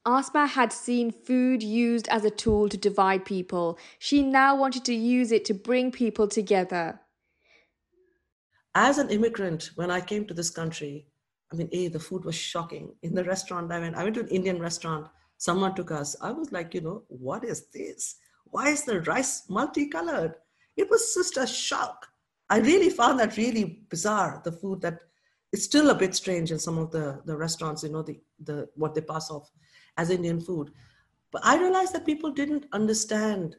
Asma 0.04 0.46
had 0.46 0.72
seen 0.72 1.12
food 1.12 1.62
used 1.62 2.08
as 2.08 2.24
a 2.24 2.30
tool 2.30 2.68
to 2.68 2.76
divide 2.76 3.24
people. 3.24 3.78
She 3.98 4.22
now 4.22 4.56
wanted 4.56 4.84
to 4.86 4.94
use 4.94 5.30
it 5.30 5.44
to 5.46 5.54
bring 5.54 5.92
people 5.92 6.26
together. 6.26 7.00
As 8.74 8.98
an 8.98 9.10
immigrant, 9.10 9.70
when 9.76 9.90
I 9.90 10.00
came 10.00 10.26
to 10.26 10.34
this 10.34 10.50
country, 10.50 11.06
I 11.52 11.56
mean, 11.56 11.68
A, 11.72 11.88
the 11.88 12.00
food 12.00 12.24
was 12.24 12.34
shocking. 12.34 12.94
In 13.02 13.14
the 13.14 13.22
restaurant 13.22 13.70
I 13.70 13.78
went, 13.78 13.94
I 13.94 14.02
went 14.02 14.16
to 14.16 14.22
an 14.22 14.28
Indian 14.28 14.60
restaurant, 14.60 15.06
someone 15.36 15.74
took 15.74 15.90
us. 15.90 16.16
I 16.20 16.32
was 16.32 16.50
like, 16.50 16.74
you 16.74 16.80
know, 16.80 17.04
what 17.08 17.44
is 17.44 17.66
this? 17.72 18.16
Why 18.46 18.70
is 18.70 18.84
the 18.84 19.02
rice 19.02 19.48
multicolored? 19.48 20.34
It 20.76 20.90
was 20.90 21.14
just 21.14 21.36
a 21.36 21.46
shock. 21.46 22.06
I 22.50 22.58
really 22.58 22.90
found 22.90 23.20
that 23.20 23.36
really 23.36 23.84
bizarre, 23.88 24.40
the 24.44 24.52
food 24.52 24.80
that 24.80 25.00
it's 25.52 25.64
still 25.64 25.90
a 25.90 25.94
bit 25.94 26.14
strange 26.14 26.50
in 26.50 26.58
some 26.58 26.78
of 26.78 26.90
the, 26.90 27.20
the 27.26 27.36
restaurants, 27.36 27.82
you 27.82 27.90
know, 27.90 28.02
the, 28.02 28.18
the 28.42 28.68
what 28.74 28.94
they 28.94 29.02
pass 29.02 29.30
off 29.30 29.50
as 29.96 30.10
Indian 30.10 30.40
food. 30.40 30.72
But 31.30 31.42
I 31.44 31.58
realized 31.58 31.94
that 31.94 32.06
people 32.06 32.30
didn't 32.30 32.66
understand 32.72 33.56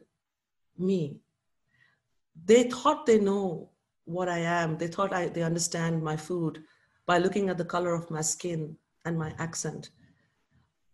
me. 0.78 1.20
They 2.44 2.64
thought 2.64 3.06
they 3.06 3.18
know 3.18 3.70
what 4.04 4.28
I 4.28 4.38
am. 4.38 4.76
They 4.78 4.88
thought 4.88 5.12
I, 5.12 5.28
they 5.28 5.42
understand 5.42 6.02
my 6.02 6.16
food 6.16 6.62
by 7.06 7.18
looking 7.18 7.48
at 7.48 7.58
the 7.58 7.64
color 7.64 7.94
of 7.94 8.10
my 8.10 8.20
skin 8.20 8.76
and 9.04 9.18
my 9.18 9.34
accent. 9.38 9.90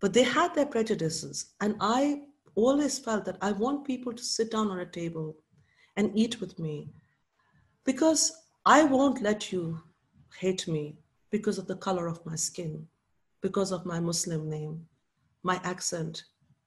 But 0.01 0.13
they 0.13 0.23
had 0.23 0.55
their 0.55 0.67
prejudices. 0.67 1.53
And 1.61 1.77
I 1.81 2.23
always 2.55 2.99
felt 2.99 3.25
that 3.27 3.39
I 3.41 3.53
want 3.53 3.87
people 3.87 4.13
to 4.13 4.23
sit 4.23 4.51
down 4.51 4.69
on 4.69 4.81
a 4.81 4.87
table 4.87 5.37
and 5.97 6.17
eat 6.17 6.41
with 6.41 6.59
me 6.59 6.89
because 7.85 8.33
I 8.65 8.85
won't 8.85 9.23
let 9.23 9.53
you 9.53 9.81
hate 10.39 10.67
me 10.69 10.97
because 11.31 11.59
of 11.59 11.67
the 11.67 11.77
color 11.77 12.07
of 12.07 12.25
my 12.27 12.37
skin, 12.37 12.87
because 13.41 13.73
of 13.73 13.87
my 13.87 14.01
Muslim 14.01 14.49
name, 14.49 14.87
my 15.43 15.61
accent, 15.65 16.25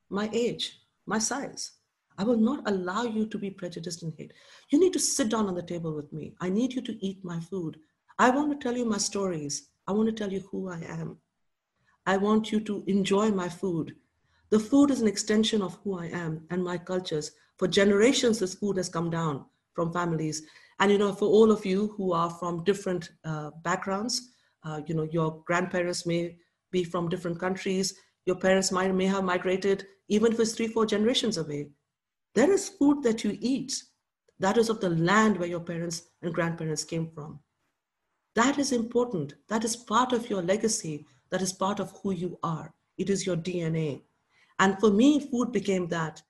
my 0.10 0.30
age, 0.34 0.80
my 1.06 1.20
size. 1.20 1.72
I 2.18 2.24
will 2.24 2.38
not 2.38 2.68
allow 2.70 3.04
you 3.04 3.26
to 3.28 3.38
be 3.38 3.50
prejudiced 3.50 4.04
and 4.04 4.14
hate. 4.18 4.34
You 4.70 4.80
need 4.80 4.94
to 4.94 5.00
sit 5.00 5.30
down 5.30 5.48
on 5.48 5.56
the 5.56 5.64
table 5.64 5.96
with 5.96 6.12
me. 6.14 6.36
I 6.40 6.50
need 6.50 6.74
you 6.74 6.82
to 6.84 7.06
eat 7.06 7.24
my 7.24 7.40
food. 7.40 7.78
I 8.20 8.30
want 8.30 8.52
to 8.52 8.64
tell 8.64 8.78
you 8.78 8.86
my 8.86 9.00
stories. 9.00 9.70
I 9.88 9.92
want 9.92 10.08
to 10.10 10.14
tell 10.14 10.32
you 10.32 10.42
who 10.52 10.70
I 10.70 10.82
am. 10.88 11.18
I 12.06 12.18
want 12.18 12.52
you 12.52 12.60
to 12.62 12.84
enjoy 12.88 13.32
my 13.32 13.50
food. 13.50 13.96
The 14.50 14.60
food 14.60 14.92
is 14.92 15.02
an 15.02 15.08
extension 15.08 15.62
of 15.62 15.80
who 15.84 15.98
I 15.98 16.06
am 16.08 16.46
and 16.52 16.64
my 16.64 16.78
cultures. 16.78 17.32
For 17.58 17.68
generations, 17.68 18.40
this 18.40 18.56
food 18.56 18.78
has 18.78 18.90
come 18.90 19.10
down 19.10 19.46
from 19.74 19.92
families. 19.92 20.44
And, 20.80 20.92
you 20.92 20.98
know, 20.98 21.14
for 21.14 21.26
all 21.26 21.52
of 21.52 21.66
you 21.66 21.94
who 21.98 22.14
are 22.14 22.30
from 22.30 22.64
different 22.64 23.10
uh, 23.26 23.52
backgrounds, 23.64 24.34
uh, 24.64 24.82
you 24.86 24.96
know, 24.96 25.08
your 25.12 25.42
grandparents 25.46 26.06
may 26.06 26.38
be 26.72 26.84
from 26.84 27.10
different 27.10 27.40
countries. 27.40 27.96
Your 28.26 28.36
parents 28.36 28.72
might, 28.72 28.94
may 28.94 29.06
have 29.06 29.24
migrated 29.24 29.86
even 30.08 30.34
if 30.34 30.40
it's 30.40 30.54
three, 30.54 30.68
four 30.68 30.86
generations 30.86 31.38
away. 31.38 31.70
There 32.36 32.52
is 32.52 32.70
food 32.70 33.04
that 33.04 33.24
you 33.24 33.38
eat 33.40 33.84
that 34.44 34.58
is 34.58 34.70
of 34.70 34.82
the 34.82 34.90
land 34.90 35.38
where 35.38 35.48
your 35.48 35.62
parents 35.62 36.04
and 36.22 36.34
grandparents 36.34 36.84
came 36.84 37.10
from. 37.16 37.40
That 38.36 38.58
is 38.58 38.72
important. 38.72 39.36
That 39.48 39.64
is 39.64 39.76
part 39.76 40.12
of 40.12 40.30
your 40.30 40.42
legacy. 40.42 41.06
That 41.30 41.42
is 41.42 41.54
part 41.54 41.80
of 41.80 41.94
who 42.02 42.12
you 42.12 42.38
are. 42.44 42.74
It 42.98 43.10
is 43.10 43.26
your 43.26 43.38
DNA. 43.38 44.02
And 44.60 44.78
for 44.80 44.92
me, 44.92 45.30
food 45.32 45.52
became 45.52 45.88
that. 45.88 46.22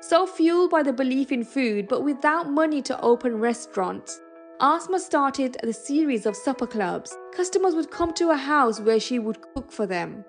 So 0.00 0.26
fueled 0.26 0.70
by 0.70 0.82
the 0.82 0.92
belief 0.92 1.32
in 1.32 1.44
food, 1.44 1.88
but 1.88 2.04
without 2.04 2.50
money 2.50 2.80
to 2.82 3.00
open 3.00 3.36
restaurants, 3.36 4.20
Asma 4.64 4.98
started 4.98 5.58
the 5.62 5.74
series 5.74 6.24
of 6.24 6.34
supper 6.34 6.66
clubs. 6.66 7.14
Customers 7.36 7.74
would 7.74 7.90
come 7.90 8.14
to 8.14 8.28
her 8.28 8.34
house 8.34 8.80
where 8.80 8.98
she 8.98 9.18
would 9.18 9.38
cook 9.52 9.70
for 9.70 9.86
them. 9.86 10.24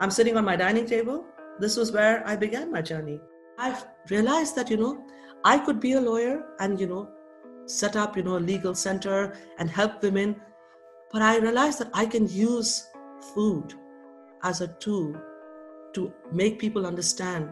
I'm 0.00 0.10
sitting 0.10 0.38
on 0.38 0.46
my 0.46 0.56
dining 0.56 0.86
table. 0.86 1.26
This 1.58 1.76
was 1.76 1.92
where 1.92 2.26
I 2.26 2.34
began 2.34 2.72
my 2.72 2.80
journey. 2.80 3.20
I've 3.58 3.84
realized 4.08 4.56
that, 4.56 4.70
you 4.70 4.78
know, 4.78 5.04
I 5.44 5.58
could 5.58 5.80
be 5.80 5.92
a 5.92 6.00
lawyer 6.00 6.46
and, 6.60 6.80
you 6.80 6.86
know, 6.86 7.10
set 7.66 7.94
up, 7.94 8.16
you 8.16 8.22
know, 8.22 8.38
a 8.38 8.46
legal 8.52 8.74
center 8.74 9.36
and 9.58 9.68
help 9.68 10.02
women. 10.02 10.36
But 11.12 11.20
I 11.20 11.36
realized 11.36 11.78
that 11.80 11.90
I 11.92 12.06
can 12.06 12.26
use 12.26 12.88
food 13.34 13.74
as 14.44 14.62
a 14.62 14.68
tool 14.68 15.14
to 15.92 16.10
make 16.32 16.58
people 16.58 16.86
understand 16.86 17.50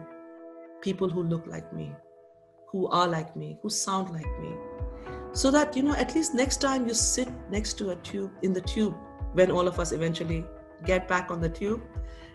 people 0.81 1.09
who 1.09 1.21
look 1.21 1.45
like 1.45 1.71
me, 1.73 1.93
who 2.71 2.87
are 2.87 3.07
like 3.07 3.35
me, 3.35 3.59
who 3.61 3.69
sound 3.69 4.09
like 4.09 4.39
me 4.41 4.55
so 5.37 5.51
that 5.51 5.75
you 5.77 5.83
know 5.83 5.93
at 5.93 6.15
least 6.15 6.33
next 6.33 6.57
time 6.61 6.87
you 6.87 6.93
sit 6.95 7.29
next 7.51 7.73
to 7.77 7.91
a 7.91 7.95
tube 7.97 8.31
in 8.41 8.53
the 8.53 8.61
tube 8.61 8.95
when 9.33 9.51
all 9.51 9.67
of 9.67 9.79
us 9.79 9.91
eventually 9.91 10.43
get 10.83 11.07
back 11.07 11.29
on 11.29 11.39
the 11.39 11.47
tube 11.47 11.79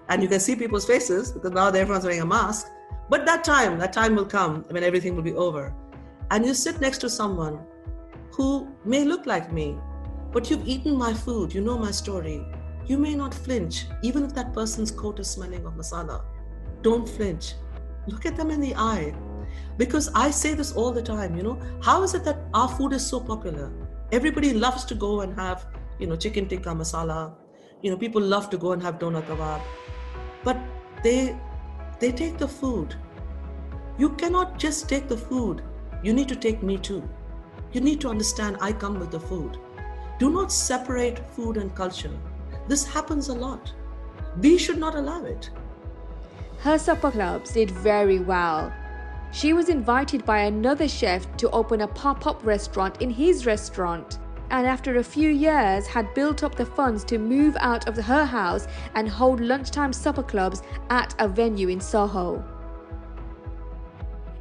and 0.09 0.23
you 0.23 0.29
can 0.29 0.39
see 0.39 0.55
people's 0.55 0.85
faces 0.85 1.33
because 1.33 1.51
now 1.51 1.67
everyone's 1.67 2.05
wearing 2.05 2.21
a 2.21 2.27
mask 2.27 2.69
but 3.11 3.27
that 3.27 3.43
time 3.43 3.77
that 3.77 3.93
time 3.93 4.15
will 4.15 4.25
come 4.25 4.63
when 4.71 4.85
everything 4.85 5.17
will 5.17 5.23
be 5.23 5.35
over. 5.35 5.75
And 6.31 6.47
you 6.47 6.55
sit 6.55 6.81
next 6.81 6.99
to 6.99 7.11
someone 7.11 7.59
who 8.31 8.69
may 8.85 9.05
look 9.05 9.27
like 9.27 9.53
me 9.53 9.77
but 10.33 10.49
you've 10.49 10.67
eaten 10.67 10.97
my 10.97 11.13
food 11.13 11.53
you 11.53 11.61
know 11.61 11.77
my 11.77 11.91
story. 11.91 12.47
You 12.87 12.99
may 12.99 13.17
not 13.17 13.35
flinch 13.35 13.87
even 14.03 14.23
if 14.23 14.33
that 14.35 14.55
person's 14.55 14.93
coat 14.93 15.19
is 15.19 15.29
smelling 15.29 15.67
of 15.67 15.75
masala. 15.75 16.23
Don't 16.83 17.09
flinch. 17.09 17.55
Look 18.07 18.27
at 18.27 18.37
them 18.37 18.51
in 18.51 18.61
the 18.61 18.77
eye 18.77 19.13
because 19.77 20.11
I 20.15 20.31
say 20.31 20.55
this 20.55 20.73
all 20.73 20.93
the 20.93 21.03
time, 21.03 21.37
you 21.37 21.43
know, 21.43 21.59
how 21.83 22.03
is 22.03 22.15
it 22.15 22.25
that 22.25 22.39
our 22.55 22.69
food 22.69 22.93
is 22.93 23.07
so 23.07 23.21
popular? 23.21 23.73
Everybody 24.13 24.53
loves 24.53 24.85
to 24.87 24.95
go 24.95 25.21
and 25.23 25.35
have, 25.39 25.67
you 25.99 26.07
know, 26.07 26.17
chicken 26.17 26.47
tikka 26.49 26.71
masala. 26.71 27.35
You 27.81 27.91
know, 27.91 27.97
people 27.97 28.23
love 28.23 28.51
to 28.51 28.59
go 28.59 28.73
and 28.73 28.83
have 28.83 28.99
doner 28.99 29.23
kebab. 29.23 29.61
But 30.45 30.59
they 31.03 31.37
they 32.01 32.13
take 32.13 32.39
the 32.39 32.49
food. 32.49 32.95
You 33.99 34.11
cannot 34.11 34.59
just 34.59 34.89
take 34.89 35.09
the 35.09 35.17
food. 35.17 35.63
You 36.03 36.13
need 36.13 36.29
to 36.29 36.37
take 36.37 36.63
me 36.63 36.79
too. 36.79 37.03
You 37.73 37.81
need 37.81 38.01
to 38.03 38.09
understand 38.09 38.59
I 38.61 38.73
come 38.73 38.99
with 38.99 39.11
the 39.11 39.21
food. 39.21 39.59
Do 40.19 40.31
not 40.31 40.53
separate 40.53 41.19
food 41.35 41.57
and 41.57 41.75
culture. 41.75 42.17
This 42.69 42.85
happens 42.87 43.29
a 43.29 43.35
lot. 43.35 43.73
We 44.41 44.59
should 44.59 44.79
not 44.79 44.95
allow 44.95 45.25
it. 45.25 45.51
Her 46.59 46.79
supper 46.79 47.11
clubs 47.11 47.53
did 47.53 47.71
very 47.71 48.19
well. 48.21 48.73
She 49.33 49.55
was 49.55 49.71
invited 49.71 50.27
by 50.27 50.41
another 50.41 50.87
chef 50.87 51.37
to 51.39 51.49
open 51.51 51.81
a 51.81 51.89
pop 51.89 52.27
up 52.27 52.45
restaurant 52.45 53.01
in 53.01 53.09
his 53.09 53.47
restaurant 53.47 54.19
and 54.51 54.67
after 54.67 54.97
a 54.97 55.03
few 55.03 55.31
years 55.31 55.87
had 55.87 56.13
built 56.13 56.45
up 56.45 56.55
the 56.55 56.67
funds 56.67 57.03
to 57.05 57.17
move 57.17 57.57
out 57.59 57.89
of 57.89 57.97
her 57.97 58.27
house 58.27 58.69
and 58.95 59.09
hold 59.09 59.41
lunchtime 59.41 59.95
supper 59.95 60.23
clubs 60.23 60.63
at 60.91 61.15
a 61.19 61.27
venue 61.27 61.69
in 61.69 61.81
Soho. 61.81 62.45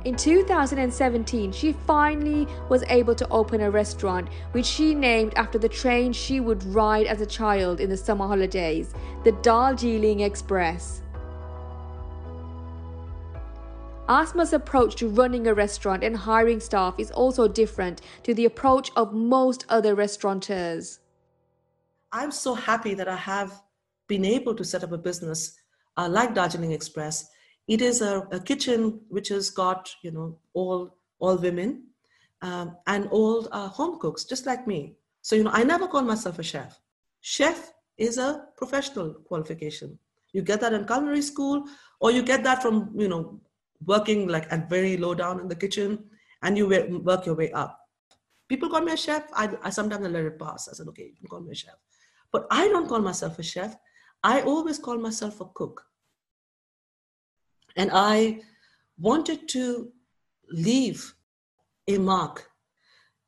In 0.03 0.17
2017, 0.17 1.53
she 1.53 1.71
finally 1.71 2.45
was 2.67 2.83
able 2.89 3.15
to 3.15 3.29
open 3.29 3.61
a 3.61 3.71
restaurant 3.71 4.27
which 4.51 4.65
she 4.65 4.93
named 4.93 5.33
after 5.37 5.57
the 5.57 5.69
train 5.69 6.11
she 6.11 6.41
would 6.41 6.63
ride 6.65 7.07
as 7.07 7.21
a 7.21 7.25
child 7.25 7.79
in 7.79 7.89
the 7.89 7.95
summer 7.95 8.27
holidays, 8.27 8.93
the 9.23 9.31
Darjeeling 9.31 10.19
Express. 10.19 11.01
Asma's 14.11 14.51
approach 14.51 14.97
to 14.97 15.07
running 15.07 15.47
a 15.47 15.53
restaurant 15.53 16.03
and 16.03 16.17
hiring 16.17 16.59
staff 16.59 16.95
is 16.97 17.11
also 17.11 17.47
different 17.47 18.01
to 18.23 18.33
the 18.33 18.43
approach 18.43 18.91
of 18.97 19.13
most 19.13 19.65
other 19.69 19.95
restaurateurs. 19.95 20.99
I'm 22.11 22.29
so 22.29 22.53
happy 22.53 22.93
that 22.93 23.07
I 23.07 23.15
have 23.15 23.61
been 24.09 24.25
able 24.25 24.53
to 24.55 24.65
set 24.65 24.83
up 24.83 24.91
a 24.91 24.97
business 24.97 25.57
uh, 25.95 26.09
like 26.09 26.35
Darjeeling 26.35 26.73
Express. 26.73 27.29
It 27.69 27.81
is 27.81 28.01
a, 28.01 28.27
a, 28.33 28.39
kitchen 28.41 28.99
which 29.07 29.29
has 29.29 29.49
got 29.49 29.89
you 30.01 30.11
know 30.11 30.37
all 30.53 30.97
all 31.19 31.37
women 31.37 31.83
um, 32.41 32.75
and 32.87 33.07
all 33.11 33.47
uh, 33.53 33.69
home 33.69 33.97
cooks, 33.97 34.25
just 34.25 34.45
like 34.45 34.67
me. 34.67 34.97
So 35.21 35.37
you 35.37 35.45
know, 35.45 35.51
I 35.53 35.63
never 35.63 35.87
call 35.87 36.01
myself 36.01 36.37
a 36.37 36.43
chef. 36.43 36.81
Chef 37.21 37.71
is 37.97 38.17
a 38.17 38.47
professional 38.57 39.13
qualification. 39.13 39.97
You 40.33 40.41
get 40.41 40.59
that 40.59 40.73
in 40.73 40.85
culinary 40.85 41.21
school, 41.21 41.63
or 42.01 42.11
you 42.11 42.23
get 42.23 42.43
that 42.43 42.61
from 42.61 42.91
you 42.93 43.07
know 43.07 43.39
working 43.85 44.27
like 44.27 44.51
at 44.51 44.69
very 44.69 44.97
low 44.97 45.13
down 45.13 45.39
in 45.39 45.47
the 45.47 45.55
kitchen, 45.55 46.05
and 46.41 46.57
you 46.57 46.67
work 47.03 47.25
your 47.25 47.35
way 47.35 47.51
up. 47.51 47.79
People 48.47 48.69
call 48.69 48.81
me 48.81 48.91
a 48.91 48.97
chef. 48.97 49.23
I, 49.33 49.49
I 49.63 49.69
sometimes 49.69 50.05
I 50.05 50.09
let 50.09 50.25
it 50.25 50.39
pass. 50.39 50.67
I 50.67 50.73
said, 50.73 50.87
okay, 50.89 51.03
you 51.03 51.15
can 51.19 51.27
call 51.27 51.41
me 51.41 51.51
a 51.51 51.55
chef. 51.55 51.75
But 52.31 52.47
I 52.51 52.67
don't 52.67 52.87
call 52.87 52.99
myself 52.99 53.39
a 53.39 53.43
chef. 53.43 53.75
I 54.23 54.41
always 54.41 54.77
call 54.77 54.97
myself 54.97 55.39
a 55.41 55.45
cook. 55.45 55.83
And 57.75 57.89
I 57.93 58.41
wanted 58.99 59.47
to 59.49 59.91
leave 60.49 61.13
a 61.87 61.97
mark. 61.97 62.49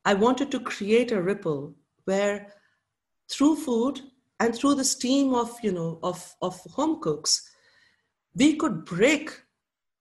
I 0.05 0.13
wanted 0.13 0.51
to 0.51 0.60
create 0.60 1.12
a 1.12 1.22
ripple 1.22 1.75
where 2.05 2.53
through 3.29 3.55
food 3.55 4.01
and 4.39 4.53
through 4.53 4.75
the 4.75 4.83
steam 4.83 5.33
of, 5.33 5.55
you 5.63 5.72
know, 5.72 6.00
of, 6.03 6.36
of 6.41 6.60
home 6.72 7.00
cooks, 7.01 7.50
we 8.36 8.57
could 8.57 8.83
break 8.83 9.31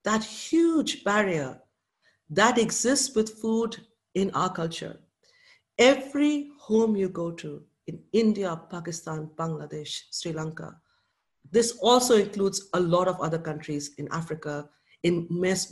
that 0.05 0.25
huge 0.25 1.05
barrier 1.05 1.61
that 2.31 2.59
exists 2.59 3.15
with 3.15 3.41
food 3.41 3.77
in 4.15 4.31
our 4.35 4.53
culture. 4.53 4.99
Every 5.79 6.51
home 6.59 6.97
you 6.97 7.09
go 7.09 7.31
to 7.33 7.63
in 7.87 8.01
India, 8.13 8.61
Pakistan, 8.71 9.31
Bangladesh, 9.37 10.03
Sri 10.11 10.33
Lanka, 10.33 10.77
this 11.51 11.73
also 11.83 12.17
includes 12.17 12.69
a 12.73 12.81
lot 12.81 13.09
of 13.09 13.21
other 13.21 13.39
countries 13.39 13.95
in 13.99 14.09
Africa, 14.13 14.69
in 15.03 15.27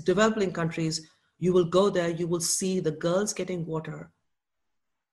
developing 0.05 0.53
countries. 0.53 1.09
You 1.39 1.53
will 1.53 1.65
go 1.65 1.89
there, 1.89 2.11
you 2.11 2.27
will 2.27 2.41
see 2.41 2.81
the 2.81 2.91
girls 2.91 3.33
getting 3.33 3.65
water, 3.65 4.11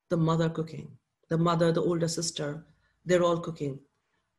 the 0.10 0.18
mother 0.18 0.50
cooking, 0.50 0.92
the 1.30 1.38
mother, 1.38 1.72
the 1.72 1.82
older 1.82 2.08
sister, 2.08 2.66
they're 3.06 3.24
all 3.24 3.40
cooking. 3.40 3.80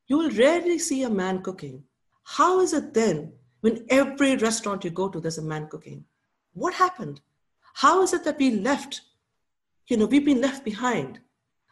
You 0.07 0.19
will 0.19 0.31
rarely 0.31 0.79
see 0.79 1.05
a 1.05 1.11
man 1.11 1.43
cooking. 1.43 1.85
How 2.25 2.61
is 2.61 2.75
it 2.75 2.93
then 2.93 3.33
when 3.61 3.87
every 3.91 4.37
restaurant 4.37 4.85
you 4.85 4.91
go 4.91 5.09
to, 5.09 5.21
there's 5.21 5.39
a 5.39 5.43
man 5.43 5.69
cooking? 5.69 6.05
What 6.53 6.75
happened? 6.75 7.21
How 7.75 8.03
is 8.03 8.13
it 8.13 8.25
that 8.25 8.39
we 8.39 8.51
left 8.51 9.03
you 9.89 9.97
know, 9.97 10.07
we've 10.07 10.25
been 10.25 10.41
left 10.41 10.65
behind. 10.65 11.19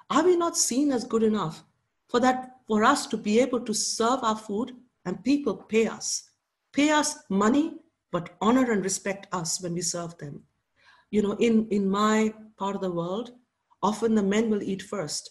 Are 0.08 0.24
we 0.24 0.36
not 0.36 0.56
seen 0.56 0.90
as 0.90 1.04
good 1.04 1.22
enough 1.22 1.62
for 2.08 2.18
that, 2.20 2.56
for 2.66 2.82
us 2.82 3.06
to 3.08 3.16
be 3.16 3.40
able 3.40 3.60
to 3.60 3.74
serve 3.74 4.20
our 4.22 4.36
food 4.36 4.72
and 5.04 5.22
people 5.22 5.54
pay 5.54 5.86
us? 5.86 6.30
Pay 6.72 6.90
us 6.90 7.16
money, 7.28 7.74
but 8.10 8.30
honor 8.40 8.70
and 8.72 8.82
respect 8.82 9.26
us 9.32 9.60
when 9.62 9.74
we 9.74 9.82
serve 9.82 10.16
them. 10.18 10.42
You 11.10 11.22
know, 11.22 11.32
in, 11.32 11.68
in 11.68 11.88
my 11.88 12.32
part 12.58 12.74
of 12.74 12.82
the 12.82 12.90
world, 12.90 13.32
often 13.82 14.14
the 14.14 14.22
men 14.22 14.50
will 14.50 14.62
eat 14.62 14.82
first. 14.82 15.30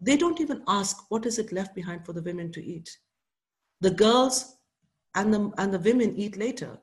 They 0.00 0.16
don't 0.16 0.40
even 0.40 0.62
ask 0.68 0.98
what 1.08 1.24
is 1.24 1.38
it 1.38 1.52
left 1.52 1.74
behind 1.74 2.04
for 2.04 2.12
the 2.12 2.22
women 2.22 2.52
to 2.52 2.64
eat. 2.64 2.98
The 3.80 3.90
girls 3.90 4.55
and 5.16 5.34
the, 5.34 5.50
and 5.58 5.74
the 5.74 5.78
women 5.78 6.16
eat 6.16 6.36
later. 6.36 6.78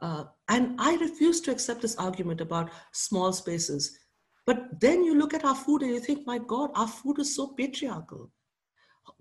Uh, 0.00 0.24
and 0.48 0.76
I 0.78 0.96
refuse 0.96 1.40
to 1.42 1.50
accept 1.50 1.82
this 1.82 1.96
argument 1.96 2.40
about 2.40 2.70
small 2.92 3.32
spaces. 3.32 3.98
But 4.46 4.80
then 4.80 5.04
you 5.04 5.18
look 5.18 5.34
at 5.34 5.44
our 5.44 5.54
food 5.54 5.82
and 5.82 5.90
you 5.90 6.00
think, 6.00 6.26
my 6.26 6.38
God, 6.38 6.70
our 6.74 6.88
food 6.88 7.18
is 7.18 7.34
so 7.34 7.48
patriarchal. 7.48 8.30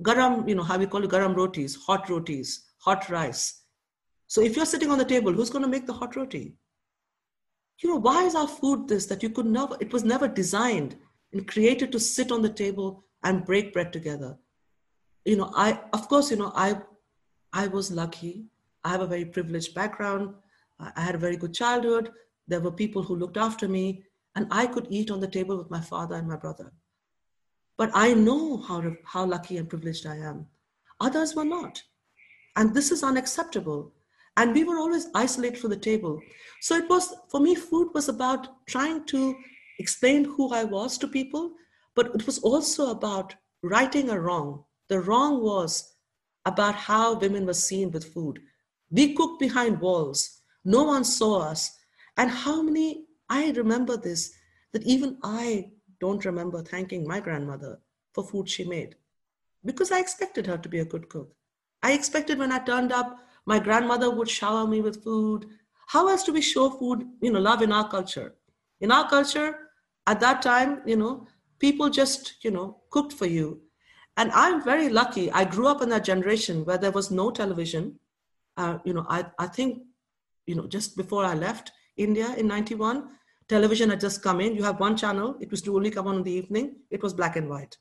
Garam, 0.02 0.48
you 0.48 0.56
know, 0.56 0.64
how 0.64 0.78
we 0.78 0.86
call 0.86 1.04
it 1.04 1.10
garam 1.10 1.36
rotis, 1.36 1.76
hot 1.76 2.10
rotis, 2.10 2.64
hot 2.78 3.10
rice. 3.10 3.64
So 4.28 4.42
if 4.42 4.56
you're 4.56 4.66
sitting 4.66 4.92
on 4.92 4.98
the 4.98 5.06
table, 5.06 5.32
who's 5.32 5.50
going 5.50 5.64
to 5.64 5.70
make 5.70 5.86
the 5.86 5.94
hot 5.94 6.16
roti? 6.16 6.56
You 7.82 7.90
know, 7.90 8.00
why 8.00 8.24
is 8.24 8.36
our 8.36 8.48
food 8.48 8.88
this 8.88 9.06
that 9.08 9.24
you 9.24 9.30
could 9.30 9.46
never, 9.46 9.78
it 9.80 9.92
was 9.92 10.04
never 10.04 10.28
designed 10.28 10.96
and 11.34 11.48
created 11.48 11.92
to 11.92 12.00
sit 12.00 12.32
on 12.32 12.42
the 12.42 12.50
table 12.50 13.04
and 13.24 13.46
break 13.46 13.74
bread 13.74 13.92
together. 13.92 14.38
You 15.26 15.38
know, 15.38 15.52
I, 15.56 15.80
of 15.92 16.08
course, 16.08 16.32
you 16.32 16.38
know, 16.38 16.52
I, 16.56 16.78
I 17.56 17.68
was 17.68 17.90
lucky. 17.90 18.48
I 18.84 18.90
have 18.90 19.02
a 19.02 19.08
very 19.08 19.24
privileged 19.24 19.74
background. 19.74 20.34
I 20.78 21.02
had 21.02 21.16
a 21.16 21.26
very 21.26 21.38
good 21.38 21.54
childhood. 21.54 22.12
There 22.50 22.60
were 22.60 22.72
people 22.72 23.02
who 23.02 23.16
looked 23.16 23.38
after 23.38 23.70
me 23.70 24.04
and 24.36 24.46
I 24.52 24.68
could 24.68 24.88
eat 24.90 25.10
on 25.10 25.22
the 25.22 25.28
table 25.28 25.58
with 25.58 25.72
my 25.72 25.80
father 25.80 26.16
and 26.16 26.28
my 26.28 26.36
brother. 26.36 26.74
But 27.78 27.92
I 27.94 28.14
know 28.14 28.58
how, 28.58 28.84
how 29.06 29.26
lucky 29.26 29.56
and 29.56 29.70
privileged 29.70 30.06
I 30.06 30.18
am. 30.18 30.48
Others 31.00 31.34
were 31.34 31.46
not. 31.46 31.82
And 32.58 32.76
this 32.76 32.92
is 32.92 33.04
unacceptable. 33.04 33.94
And 34.36 34.54
we 34.54 34.66
were 34.66 34.78
always 34.78 35.08
isolated 35.16 35.58
from 35.60 35.70
the 35.70 35.78
table. 35.78 36.20
So 36.60 36.76
it 36.76 36.90
was, 36.90 37.16
for 37.30 37.40
me, 37.40 37.56
food 37.56 37.92
was 37.94 38.10
about 38.10 38.66
trying 38.66 39.06
to 39.06 39.34
explain 39.80 40.26
who 40.26 40.54
I 40.54 40.66
was 40.66 40.98
to 40.98 41.08
people, 41.08 41.54
but 41.96 42.08
it 42.14 42.26
was 42.26 42.40
also 42.40 42.92
about 42.92 43.34
righting 43.64 44.10
a 44.10 44.20
wrong. 44.20 44.66
The 44.90 45.00
wrong 45.00 45.42
was 45.42 45.95
about 46.46 46.76
how 46.76 47.16
women 47.16 47.46
were 47.46 47.54
seen 47.54 47.92
with 47.92 48.14
food. 48.14 48.40
We 48.92 49.14
cooked 49.14 49.40
behind 49.40 49.82
walls. 49.82 50.42
No 50.64 50.84
one 50.84 51.04
saw 51.04 51.40
us. 51.40 51.72
And 52.18 52.30
how 52.30 52.62
many 52.62 53.06
I 53.30 53.52
remember 53.52 53.98
this 53.98 54.34
that 54.72 54.84
even 54.84 55.18
I 55.24 55.72
don't 56.00 56.26
remember 56.26 56.62
thanking 56.62 57.08
my 57.08 57.20
grandmother 57.20 57.80
for 58.14 58.24
food 58.24 58.50
she 58.50 58.64
made 58.64 58.96
because 59.64 59.92
I 59.92 60.00
expected 60.00 60.46
her 60.48 60.58
to 60.58 60.70
be 60.70 60.80
a 60.80 60.86
good 60.86 61.10
cook. 61.10 61.34
I 61.82 61.94
expected 61.94 62.38
when 62.38 62.52
I 62.52 62.60
turned 62.60 62.92
up, 62.92 63.18
my 63.46 63.60
grandmother 63.60 64.10
would 64.10 64.30
shower 64.30 64.68
me 64.68 64.82
with 64.82 65.04
food. 65.04 65.46
How 65.88 66.08
else 66.08 66.24
do 66.24 66.34
we 66.34 66.42
show 66.42 66.70
food, 66.70 67.08
you 67.22 67.32
know, 67.32 67.40
love 67.40 67.62
in 67.62 67.72
our 67.72 67.88
culture? 67.90 68.36
In 68.82 68.92
our 68.92 69.10
culture, 69.10 69.58
at 70.08 70.20
that 70.20 70.42
time, 70.42 70.82
you 70.86 70.96
know, 70.96 71.28
people 71.60 71.90
just, 71.90 72.36
you 72.44 72.52
know, 72.52 72.82
cooked 72.90 73.14
for 73.14 73.26
you. 73.26 73.62
And 74.18 74.32
I'm 74.32 74.64
very 74.64 74.90
lucky. 74.90 75.32
I 75.32 75.44
grew 75.44 75.68
up 75.68 75.82
in 75.82 75.90
that 75.90 76.06
generation 76.06 76.64
where 76.66 76.78
there 76.78 76.92
was 76.92 77.12
no 77.12 77.32
television. 77.32 78.00
Uh, 78.56 78.78
you 78.86 78.94
know, 78.94 79.06
I, 79.10 79.26
I 79.38 79.48
think, 79.48 79.84
you 80.46 80.56
know, 80.56 80.68
just 80.68 80.96
before 80.96 81.26
I 81.26 81.34
left, 81.34 81.72
India 81.98 82.34
in 82.38 82.48
91, 82.48 83.10
television 83.50 83.90
had 83.90 84.00
just 84.00 84.24
come 84.24 84.40
in. 84.40 84.56
You 84.56 84.64
have 84.64 84.80
one 84.80 84.96
channel. 84.96 85.36
It 85.42 85.52
was 85.52 85.62
to 85.64 85.76
only 85.76 85.92
come 85.92 86.08
on 86.08 86.18
in 86.18 86.24
the 86.24 86.32
evening. 86.32 86.78
It 86.90 87.04
was 87.04 87.14
black 87.14 87.36
and 87.36 87.50
white. 87.50 87.78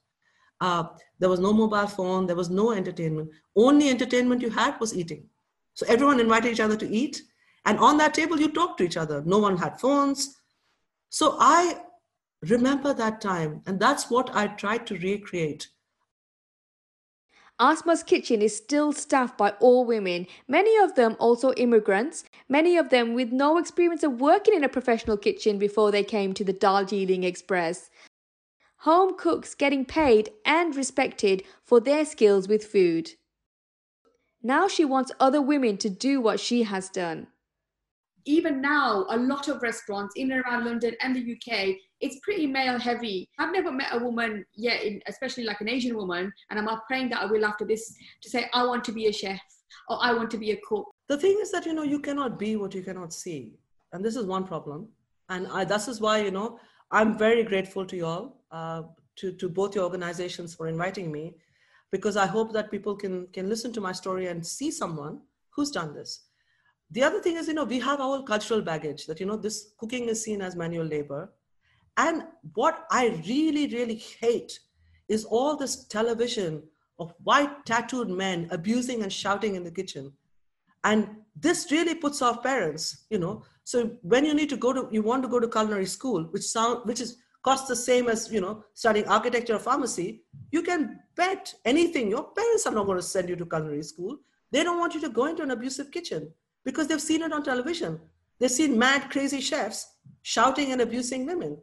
Uh, 0.60 0.84
there 1.18 1.28
was 1.28 1.40
no 1.40 1.52
mobile 1.52 1.86
phone. 1.86 2.26
There 2.26 2.36
was 2.36 2.50
no 2.50 2.72
entertainment. 2.72 3.30
Only 3.54 3.88
entertainment 3.88 4.42
you 4.42 4.50
had 4.50 4.78
was 4.80 4.96
eating. 4.96 5.26
So 5.74 5.86
everyone 5.88 6.20
invited 6.20 6.52
each 6.52 6.60
other 6.60 6.76
to 6.76 6.88
eat. 6.88 7.22
And 7.64 7.78
on 7.78 7.96
that 7.98 8.14
table, 8.14 8.40
you 8.40 8.50
talked 8.50 8.78
to 8.78 8.84
each 8.84 8.96
other. 8.96 9.22
No 9.24 9.38
one 9.38 9.56
had 9.56 9.80
phones. 9.80 10.36
So 11.10 11.36
I 11.38 11.78
remember 12.42 12.92
that 12.92 13.20
time. 13.20 13.62
And 13.66 13.78
that's 13.78 14.10
what 14.10 14.34
I 14.34 14.48
tried 14.48 14.86
to 14.88 14.98
recreate 14.98 15.68
Asma's 17.60 18.02
kitchen 18.02 18.42
is 18.42 18.56
still 18.56 18.92
staffed 18.92 19.38
by 19.38 19.50
all 19.60 19.84
women, 19.84 20.26
many 20.48 20.76
of 20.82 20.96
them 20.96 21.14
also 21.20 21.52
immigrants, 21.52 22.24
many 22.48 22.76
of 22.76 22.90
them 22.90 23.14
with 23.14 23.30
no 23.30 23.58
experience 23.58 24.02
of 24.02 24.20
working 24.20 24.54
in 24.54 24.64
a 24.64 24.68
professional 24.68 25.16
kitchen 25.16 25.56
before 25.58 25.92
they 25.92 26.02
came 26.02 26.32
to 26.34 26.42
the 26.42 26.52
Darjeeling 26.52 27.22
Express. 27.22 27.90
Home 28.78 29.16
cooks 29.16 29.54
getting 29.54 29.84
paid 29.84 30.30
and 30.44 30.74
respected 30.74 31.44
for 31.62 31.78
their 31.78 32.04
skills 32.04 32.48
with 32.48 32.66
food. 32.66 33.12
Now 34.42 34.66
she 34.66 34.84
wants 34.84 35.12
other 35.20 35.40
women 35.40 35.76
to 35.78 35.88
do 35.88 36.20
what 36.20 36.40
she 36.40 36.64
has 36.64 36.88
done 36.88 37.28
even 38.26 38.60
now, 38.60 39.06
a 39.10 39.16
lot 39.16 39.48
of 39.48 39.62
restaurants 39.62 40.14
in 40.16 40.32
and 40.32 40.42
around 40.44 40.64
London 40.64 40.94
and 41.00 41.14
the 41.14 41.32
UK, 41.32 41.76
it's 42.00 42.18
pretty 42.22 42.46
male 42.46 42.78
heavy. 42.78 43.28
I've 43.38 43.52
never 43.52 43.70
met 43.70 43.88
a 43.92 43.98
woman 43.98 44.44
yet, 44.54 44.82
in, 44.82 45.02
especially 45.06 45.44
like 45.44 45.60
an 45.60 45.68
Asian 45.68 45.96
woman, 45.96 46.32
and 46.50 46.58
I'm 46.58 46.80
praying 46.86 47.10
that 47.10 47.20
I 47.20 47.26
will 47.26 47.44
after 47.44 47.64
this 47.64 47.94
to 48.22 48.30
say, 48.30 48.48
I 48.54 48.64
want 48.64 48.84
to 48.84 48.92
be 48.92 49.06
a 49.06 49.12
chef 49.12 49.40
or 49.88 49.98
I 50.00 50.12
want 50.14 50.30
to 50.30 50.38
be 50.38 50.52
a 50.52 50.56
cook. 50.66 50.86
The 51.08 51.18
thing 51.18 51.38
is 51.42 51.50
that, 51.52 51.66
you 51.66 51.74
know, 51.74 51.82
you 51.82 52.00
cannot 52.00 52.38
be 52.38 52.56
what 52.56 52.74
you 52.74 52.82
cannot 52.82 53.12
see. 53.12 53.58
And 53.92 54.04
this 54.04 54.16
is 54.16 54.24
one 54.24 54.44
problem. 54.44 54.88
And 55.28 55.46
I, 55.48 55.64
this 55.64 55.88
is 55.88 56.00
why, 56.00 56.18
you 56.18 56.30
know, 56.30 56.58
I'm 56.90 57.18
very 57.18 57.44
grateful 57.44 57.84
to 57.86 57.96
you 57.96 58.06
all, 58.06 58.36
uh, 58.50 58.82
to, 59.16 59.32
to 59.32 59.48
both 59.48 59.74
your 59.74 59.84
organizations 59.84 60.54
for 60.54 60.66
inviting 60.66 61.12
me, 61.12 61.34
because 61.90 62.16
I 62.16 62.26
hope 62.26 62.52
that 62.54 62.70
people 62.70 62.96
can, 62.96 63.26
can 63.32 63.48
listen 63.48 63.72
to 63.74 63.80
my 63.80 63.92
story 63.92 64.28
and 64.28 64.46
see 64.46 64.70
someone 64.70 65.20
who's 65.50 65.70
done 65.70 65.94
this 65.94 66.24
the 66.90 67.02
other 67.02 67.20
thing 67.20 67.36
is, 67.36 67.48
you 67.48 67.54
know, 67.54 67.64
we 67.64 67.80
have 67.80 68.00
our 68.00 68.22
cultural 68.22 68.62
baggage 68.62 69.06
that, 69.06 69.20
you 69.20 69.26
know, 69.26 69.36
this 69.36 69.72
cooking 69.78 70.08
is 70.08 70.22
seen 70.22 70.40
as 70.40 70.56
manual 70.56 70.86
labor. 70.86 71.32
And 71.96 72.24
what 72.54 72.86
I 72.90 73.20
really, 73.26 73.66
really 73.68 73.96
hate 73.96 74.58
is 75.08 75.24
all 75.24 75.56
this 75.56 75.84
television 75.86 76.62
of 76.98 77.14
white 77.22 77.66
tattooed 77.66 78.08
men 78.08 78.48
abusing 78.50 79.02
and 79.02 79.12
shouting 79.12 79.54
in 79.54 79.64
the 79.64 79.70
kitchen. 79.70 80.12
And 80.84 81.08
this 81.34 81.70
really 81.70 81.94
puts 81.94 82.22
off 82.22 82.42
parents, 82.42 83.04
you 83.10 83.18
know. 83.18 83.44
So 83.64 83.96
when 84.02 84.24
you 84.24 84.34
need 84.34 84.50
to 84.50 84.56
go 84.56 84.72
to, 84.72 84.88
you 84.92 85.02
want 85.02 85.22
to 85.22 85.28
go 85.28 85.40
to 85.40 85.48
culinary 85.48 85.86
school, 85.86 86.24
which 86.24 86.42
sound, 86.42 86.80
which 86.84 87.00
is 87.00 87.16
costs 87.42 87.68
the 87.68 87.76
same 87.76 88.08
as 88.08 88.32
you 88.32 88.40
know 88.40 88.64
studying 88.74 89.06
architecture 89.06 89.56
or 89.56 89.58
pharmacy, 89.58 90.22
you 90.50 90.62
can 90.62 91.00
bet 91.16 91.54
anything. 91.64 92.08
Your 92.10 92.24
parents 92.32 92.66
are 92.66 92.72
not 92.72 92.86
going 92.86 92.98
to 92.98 93.02
send 93.02 93.28
you 93.28 93.36
to 93.36 93.46
culinary 93.46 93.82
school. 93.82 94.18
They 94.50 94.62
don't 94.62 94.78
want 94.78 94.94
you 94.94 95.00
to 95.00 95.08
go 95.08 95.26
into 95.26 95.42
an 95.42 95.50
abusive 95.50 95.90
kitchen 95.90 96.32
because 96.64 96.86
they've 96.86 97.00
seen 97.00 97.22
it 97.22 97.32
on 97.32 97.42
television. 97.42 98.00
They've 98.38 98.50
seen 98.50 98.78
mad, 98.78 99.10
crazy 99.10 99.40
chefs 99.40 99.86
shouting 100.22 100.72
and 100.72 100.80
abusing 100.80 101.26
women. 101.26 101.58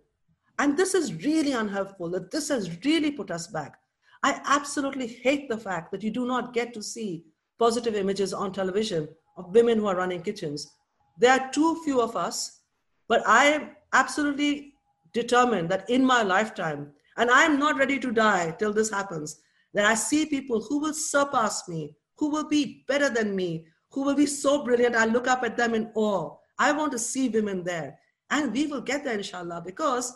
And 0.59 0.77
this 0.77 0.93
is 0.93 1.25
really 1.25 1.53
unhelpful, 1.53 2.09
that 2.11 2.31
this 2.31 2.49
has 2.49 2.77
really 2.85 3.11
put 3.11 3.31
us 3.31 3.47
back. 3.47 3.79
I 4.23 4.39
absolutely 4.45 5.07
hate 5.07 5.49
the 5.49 5.57
fact 5.57 5.91
that 5.91 6.03
you 6.03 6.11
do 6.11 6.27
not 6.27 6.53
get 6.53 6.73
to 6.75 6.83
see 6.83 7.25
positive 7.57 7.95
images 7.95 8.33
on 8.33 8.53
television 8.53 9.07
of 9.37 9.53
women 9.53 9.79
who 9.79 9.87
are 9.87 9.95
running 9.95 10.21
kitchens. 10.21 10.75
There 11.17 11.31
are 11.31 11.51
too 11.51 11.81
few 11.83 11.99
of 11.99 12.15
us, 12.15 12.59
but 13.07 13.27
I 13.27 13.45
am 13.45 13.71
absolutely 13.93 14.75
determined 15.13 15.69
that 15.69 15.89
in 15.89 16.05
my 16.05 16.21
lifetime, 16.21 16.91
and 17.17 17.31
I 17.31 17.43
am 17.43 17.57
not 17.57 17.77
ready 17.77 17.99
to 17.99 18.11
die 18.11 18.55
till 18.59 18.73
this 18.73 18.91
happens, 18.91 19.41
that 19.73 19.85
I 19.85 19.95
see 19.95 20.25
people 20.25 20.61
who 20.61 20.79
will 20.79 20.93
surpass 20.93 21.67
me, 21.67 21.95
who 22.17 22.29
will 22.29 22.47
be 22.47 22.85
better 22.87 23.09
than 23.09 23.35
me, 23.35 23.65
who 23.91 24.03
will 24.03 24.15
be 24.15 24.25
so 24.25 24.63
brilliant. 24.63 24.95
I 24.95 25.05
look 25.05 25.27
up 25.27 25.43
at 25.43 25.57
them 25.57 25.73
in 25.75 25.91
awe. 25.95 26.35
I 26.57 26.71
want 26.71 26.91
to 26.93 26.99
see 26.99 27.29
women 27.29 27.63
there. 27.63 27.97
And 28.29 28.53
we 28.53 28.67
will 28.67 28.81
get 28.81 29.03
there, 29.03 29.17
inshallah, 29.17 29.61
because, 29.65 30.13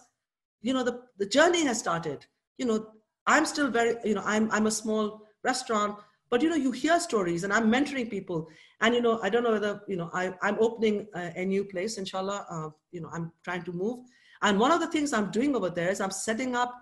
you 0.61 0.73
know, 0.73 0.83
the, 0.83 1.01
the 1.17 1.25
journey 1.25 1.65
has 1.65 1.79
started. 1.79 2.25
You 2.57 2.65
know, 2.65 2.88
I'm 3.27 3.45
still 3.45 3.69
very, 3.69 3.95
you 4.03 4.15
know, 4.15 4.23
I'm, 4.23 4.49
I'm 4.51 4.67
a 4.67 4.71
small 4.71 5.21
restaurant, 5.43 5.97
but, 6.29 6.41
you 6.41 6.49
know, 6.49 6.55
you 6.55 6.71
hear 6.71 6.99
stories 6.99 7.43
and 7.43 7.51
I'm 7.51 7.71
mentoring 7.71 8.09
people. 8.09 8.47
And, 8.81 8.95
you 8.95 9.01
know, 9.01 9.19
I 9.21 9.29
don't 9.29 9.43
know 9.43 9.51
whether, 9.51 9.81
you 9.88 9.97
know, 9.97 10.09
I, 10.13 10.33
I'm 10.41 10.57
opening 10.59 11.07
a, 11.13 11.33
a 11.35 11.45
new 11.45 11.65
place, 11.65 11.97
inshallah. 11.97 12.45
Uh, 12.49 12.69
you 12.91 13.01
know, 13.01 13.09
I'm 13.13 13.31
trying 13.43 13.63
to 13.63 13.73
move. 13.73 14.05
And 14.41 14.59
one 14.59 14.71
of 14.71 14.79
the 14.79 14.88
things 14.88 15.11
I'm 15.11 15.31
doing 15.31 15.55
over 15.55 15.69
there 15.69 15.89
is 15.89 15.99
I'm 15.99 16.11
setting 16.11 16.55
up 16.55 16.73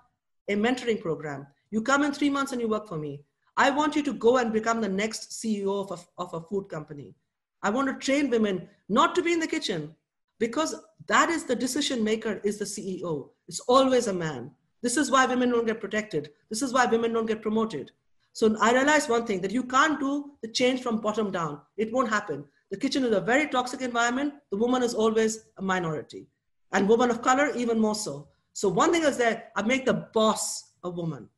a 0.49 0.55
mentoring 0.55 1.01
program. 1.01 1.47
You 1.71 1.81
come 1.81 2.03
in 2.03 2.11
three 2.11 2.29
months 2.29 2.51
and 2.51 2.61
you 2.61 2.67
work 2.67 2.87
for 2.87 2.97
me. 2.97 3.23
I 3.57 3.69
want 3.69 3.95
you 3.95 4.03
to 4.03 4.13
go 4.13 4.37
and 4.37 4.51
become 4.51 4.81
the 4.81 4.89
next 4.89 5.31
CEO 5.31 5.81
of 5.81 5.99
a, 5.99 6.21
of 6.21 6.33
a 6.33 6.41
food 6.41 6.69
company. 6.69 7.15
I 7.61 7.69
want 7.69 7.87
to 7.87 8.05
train 8.05 8.29
women 8.29 8.67
not 8.89 9.15
to 9.15 9.21
be 9.21 9.31
in 9.31 9.39
the 9.39 9.47
kitchen 9.47 9.95
because 10.39 10.75
that 11.07 11.29
is 11.29 11.45
the 11.45 11.55
decision 11.55 12.03
maker 12.03 12.41
is 12.43 12.57
the 12.57 12.65
CEO. 12.65 13.29
It's 13.47 13.59
always 13.61 14.07
a 14.07 14.13
man. 14.13 14.51
This 14.81 14.97
is 14.97 15.11
why 15.11 15.25
women 15.25 15.49
don't 15.49 15.65
get 15.67 15.79
protected. 15.79 16.31
This 16.49 16.61
is 16.61 16.73
why 16.73 16.85
women 16.85 17.13
don't 17.13 17.25
get 17.25 17.41
promoted. 17.41 17.91
So 18.33 18.57
I 18.59 18.73
realized 18.73 19.09
one 19.09 19.25
thing 19.25 19.41
that 19.41 19.51
you 19.51 19.63
can't 19.63 19.99
do 19.99 20.31
the 20.41 20.47
change 20.47 20.81
from 20.81 20.99
bottom 20.99 21.31
down. 21.31 21.61
It 21.77 21.93
won't 21.93 22.09
happen. 22.09 22.43
The 22.71 22.77
kitchen 22.77 23.05
is 23.05 23.11
a 23.15 23.21
very 23.21 23.47
toxic 23.47 23.81
environment. 23.81 24.33
The 24.51 24.57
woman 24.57 24.81
is 24.81 24.95
always 24.95 25.45
a 25.57 25.61
minority. 25.61 26.27
And 26.71 26.89
woman 26.89 27.11
of 27.11 27.21
color, 27.21 27.51
even 27.55 27.79
more 27.79 27.93
so. 27.93 28.27
So 28.53 28.67
one 28.67 28.91
thing 28.91 29.03
is 29.03 29.17
that 29.17 29.51
I 29.55 29.61
make 29.61 29.85
the 29.85 30.09
boss 30.13 30.73
a 30.83 30.89
woman. 30.89 31.29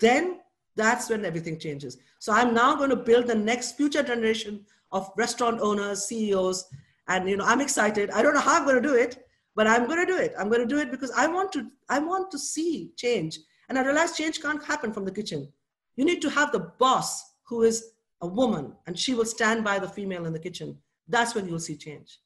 Then 0.00 0.40
that's 0.76 1.08
when 1.10 1.24
everything 1.24 1.58
changes. 1.58 1.98
So 2.18 2.32
I'm 2.32 2.54
now 2.54 2.74
going 2.74 2.90
to 2.90 2.96
build 2.96 3.26
the 3.26 3.34
next 3.34 3.76
future 3.76 4.02
generation 4.02 4.64
of 4.92 5.10
restaurant 5.16 5.60
owners, 5.60 6.04
CEOs, 6.06 6.64
and 7.08 7.28
you 7.28 7.36
know 7.36 7.44
I'm 7.44 7.60
excited. 7.60 8.10
I 8.10 8.22
don't 8.22 8.34
know 8.34 8.40
how 8.40 8.56
I'm 8.56 8.64
going 8.64 8.82
to 8.82 8.88
do 8.88 8.94
it, 8.94 9.26
but 9.54 9.66
I'm 9.66 9.86
going 9.86 10.04
to 10.04 10.10
do 10.10 10.18
it. 10.18 10.32
I'm 10.38 10.48
going 10.48 10.60
to 10.60 10.74
do 10.74 10.80
it 10.80 10.90
because 10.90 11.10
I 11.10 11.26
want 11.26 11.52
to. 11.52 11.70
I 11.88 11.98
want 11.98 12.30
to 12.30 12.38
see 12.38 12.90
change, 12.96 13.38
and 13.68 13.78
I 13.78 13.84
realize 13.84 14.16
change 14.16 14.40
can't 14.40 14.64
happen 14.64 14.92
from 14.92 15.04
the 15.04 15.12
kitchen. 15.12 15.52
You 15.96 16.04
need 16.04 16.22
to 16.22 16.30
have 16.30 16.52
the 16.52 16.72
boss 16.78 17.34
who 17.44 17.62
is 17.62 17.92
a 18.20 18.26
woman, 18.26 18.72
and 18.86 18.98
she 18.98 19.14
will 19.14 19.26
stand 19.26 19.64
by 19.64 19.78
the 19.78 19.88
female 19.88 20.26
in 20.26 20.32
the 20.32 20.38
kitchen. 20.38 20.78
That's 21.08 21.34
when 21.34 21.46
you'll 21.46 21.60
see 21.60 21.76
change. 21.76 22.18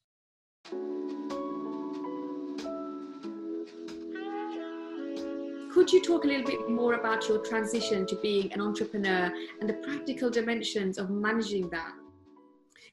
Could 5.79 5.93
you 5.93 6.01
talk 6.01 6.25
a 6.25 6.27
little 6.27 6.45
bit 6.45 6.69
more 6.69 6.95
about 6.95 7.29
your 7.29 7.37
transition 7.37 8.05
to 8.07 8.17
being 8.17 8.51
an 8.51 8.59
entrepreneur 8.59 9.31
and 9.61 9.69
the 9.69 9.75
practical 9.75 10.29
dimensions 10.29 10.97
of 10.97 11.09
managing 11.09 11.69
that? 11.69 11.93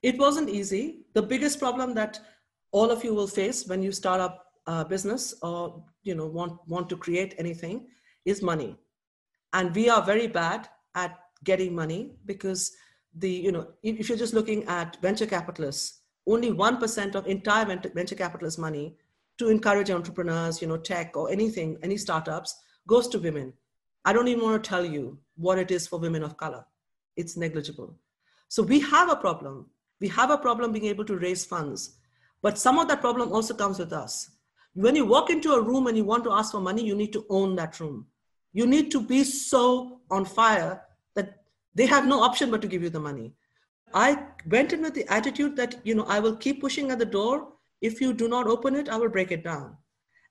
It 0.04 0.16
wasn't 0.18 0.48
easy. 0.48 1.00
The 1.12 1.20
biggest 1.20 1.58
problem 1.58 1.94
that 1.94 2.20
all 2.70 2.92
of 2.92 3.02
you 3.02 3.12
will 3.12 3.26
face 3.26 3.66
when 3.66 3.82
you 3.82 3.90
start 3.90 4.20
up 4.20 4.52
a 4.68 4.84
business 4.84 5.34
or 5.42 5.82
you 6.04 6.14
know 6.14 6.26
want 6.26 6.60
want 6.68 6.88
to 6.90 6.96
create 6.96 7.34
anything 7.38 7.88
is 8.24 8.40
money. 8.40 8.76
And 9.52 9.74
we 9.74 9.88
are 9.88 10.00
very 10.00 10.28
bad 10.28 10.68
at 10.94 11.18
getting 11.42 11.74
money 11.74 12.12
because 12.24 12.70
the 13.16 13.28
you 13.28 13.50
know 13.50 13.66
if 13.82 14.08
you're 14.08 14.16
just 14.16 14.32
looking 14.32 14.62
at 14.66 14.96
venture 15.02 15.26
capitalists, 15.26 16.02
only 16.28 16.52
1% 16.52 17.16
of 17.16 17.26
entire 17.26 17.64
venture 17.64 18.14
capitalist 18.14 18.60
money 18.60 18.96
to 19.38 19.48
encourage 19.48 19.90
entrepreneurs, 19.90 20.62
you 20.62 20.68
know, 20.68 20.76
tech 20.76 21.16
or 21.16 21.32
anything, 21.32 21.78
any 21.82 21.96
startups 21.96 22.54
goes 22.86 23.08
to 23.08 23.18
women. 23.18 23.52
I 24.04 24.12
don't 24.12 24.28
even 24.28 24.44
want 24.44 24.62
to 24.62 24.68
tell 24.68 24.84
you 24.84 25.18
what 25.36 25.58
it 25.58 25.70
is 25.70 25.86
for 25.86 25.98
women 25.98 26.22
of 26.22 26.36
color. 26.36 26.64
It's 27.16 27.36
negligible. 27.36 27.94
So 28.48 28.62
we 28.62 28.80
have 28.80 29.10
a 29.10 29.16
problem. 29.16 29.66
We 30.00 30.08
have 30.08 30.30
a 30.30 30.38
problem 30.38 30.72
being 30.72 30.86
able 30.86 31.04
to 31.06 31.16
raise 31.16 31.44
funds. 31.44 31.96
But 32.42 32.58
some 32.58 32.78
of 32.78 32.88
that 32.88 33.00
problem 33.00 33.32
also 33.32 33.54
comes 33.54 33.78
with 33.78 33.92
us. 33.92 34.30
When 34.74 34.94
you 34.94 35.06
walk 35.06 35.30
into 35.30 35.54
a 35.54 35.62
room 35.62 35.86
and 35.86 35.96
you 35.96 36.04
want 36.04 36.22
to 36.24 36.32
ask 36.32 36.52
for 36.52 36.60
money, 36.60 36.84
you 36.84 36.94
need 36.94 37.12
to 37.14 37.24
own 37.30 37.56
that 37.56 37.80
room. 37.80 38.06
You 38.52 38.66
need 38.66 38.90
to 38.92 39.00
be 39.00 39.24
so 39.24 40.00
on 40.10 40.24
fire 40.24 40.82
that 41.14 41.42
they 41.74 41.86
have 41.86 42.06
no 42.06 42.22
option 42.22 42.50
but 42.50 42.62
to 42.62 42.68
give 42.68 42.82
you 42.82 42.90
the 42.90 43.00
money. 43.00 43.32
I 43.94 44.26
went 44.46 44.72
in 44.72 44.82
with 44.82 44.94
the 44.94 45.10
attitude 45.12 45.56
that, 45.56 45.76
you 45.84 45.94
know, 45.94 46.04
I 46.04 46.20
will 46.20 46.36
keep 46.36 46.60
pushing 46.60 46.90
at 46.90 46.98
the 46.98 47.06
door. 47.06 47.48
If 47.80 48.00
you 48.00 48.12
do 48.12 48.28
not 48.28 48.46
open 48.46 48.74
it, 48.74 48.88
I 48.88 48.96
will 48.96 49.08
break 49.08 49.32
it 49.32 49.42
down. 49.42 49.76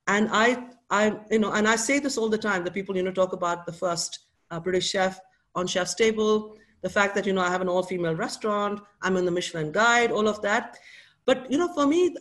And 0.08 0.30
I 0.32 0.70
I, 0.90 1.18
you 1.32 1.40
know, 1.40 1.52
and 1.54 1.68
I 1.68 1.76
say 1.76 2.00
this 2.00 2.18
all 2.18 2.30
the 2.30 2.38
time. 2.38 2.64
The 2.64 2.72
people, 2.72 2.96
you 2.96 3.04
know, 3.04 3.12
talk 3.12 3.34
about 3.34 3.66
the 3.66 3.74
first 3.74 4.20
uh, 4.52 4.60
British 4.60 4.90
chef 4.90 5.20
on 5.56 5.68
Chef's 5.68 5.96
Table, 5.96 6.56
the 6.82 6.90
fact 6.90 7.16
that 7.16 7.26
you 7.26 7.34
know 7.34 7.42
I 7.42 7.50
have 7.50 7.62
an 7.62 7.70
all-female 7.70 8.16
restaurant, 8.16 8.80
I'm 9.02 9.18
in 9.18 9.26
the 9.26 9.32
Michelin 9.32 9.72
Guide, 9.72 10.12
all 10.12 10.28
of 10.28 10.42
that. 10.44 10.78
But 11.26 11.50
you 11.52 11.58
know, 11.58 11.74
for 11.74 11.88
me, 11.88 12.16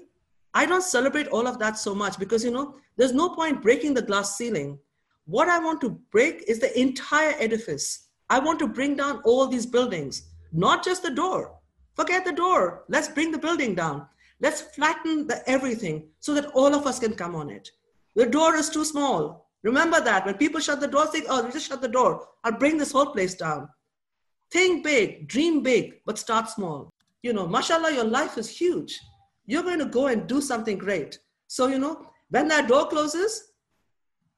I 0.55 0.66
don't 0.66 0.83
celebrate 0.83 1.29
all 1.29 1.46
of 1.46 1.59
that 1.59 1.77
so 1.77 1.94
much 1.94 2.18
because 2.18 2.44
you 2.44 2.50
know, 2.50 2.77
there's 2.96 3.12
no 3.12 3.31
point 3.31 3.62
breaking 3.62 3.94
the 3.94 4.03
glass 4.03 4.37
ceiling. 4.37 4.79
What 5.27 5.48
I 5.48 5.59
want 5.59 5.81
to 5.83 5.90
break 6.11 6.44
is 6.46 6.61
the 6.61 6.79
entire 6.79 7.35
edifice. 7.38 8.09
I 8.31 8.38
want 8.38 8.59
to 8.61 8.68
bring 8.68 8.96
down 8.96 9.20
all 9.24 9.46
these 9.46 9.66
buildings, 9.66 10.31
not 10.53 10.85
just 10.85 11.03
the 11.03 11.11
door. 11.11 11.59
Forget 11.94 12.24
the 12.24 12.33
door. 12.33 12.85
Let's 12.88 13.09
bring 13.09 13.31
the 13.31 13.38
building 13.38 13.74
down. 13.74 14.07
Let's 14.40 14.61
flatten 14.61 15.27
the 15.27 15.48
everything 15.48 16.09
so 16.20 16.35
that 16.35 16.46
all 16.53 16.74
of 16.74 16.87
us 16.87 16.98
can 16.98 17.14
come 17.14 17.35
on 17.35 17.50
it. 17.50 17.70
The 18.14 18.27
door 18.27 18.55
is 18.57 18.70
too 18.70 18.85
small. 18.85 19.50
Remember 19.62 20.00
that. 20.00 20.27
When 20.27 20.35
people 20.35 20.61
shut 20.61 20.81
the 20.81 20.88
door, 20.88 21.07
think, 21.07 21.27
oh, 21.29 21.44
we 21.44 21.53
just 21.53 21.68
shut 21.68 21.81
the 21.81 21.88
door. 21.88 22.27
I'll 22.44 22.53
bring 22.53 22.77
this 22.79 22.92
whole 22.92 23.07
place 23.07 23.35
down. 23.35 23.68
Think 24.50 24.85
big, 24.85 25.27
dream 25.27 25.62
big, 25.62 26.00
but 26.07 26.18
start 26.18 26.48
small. 26.50 26.90
You 27.22 27.33
know, 27.33 27.48
mashallah, 27.48 27.92
your 27.92 28.05
life 28.05 28.37
is 28.38 28.48
huge. 28.48 29.00
You're 29.46 29.62
going 29.62 29.79
to 29.79 29.87
go 29.87 30.07
and 30.09 30.27
do 30.27 30.40
something 30.40 30.79
great. 30.79 31.18
So, 31.48 31.66
you 31.66 31.79
know, 31.79 32.07
when 32.31 32.48
that 32.48 32.68
door 32.68 32.87
closes, 32.88 33.53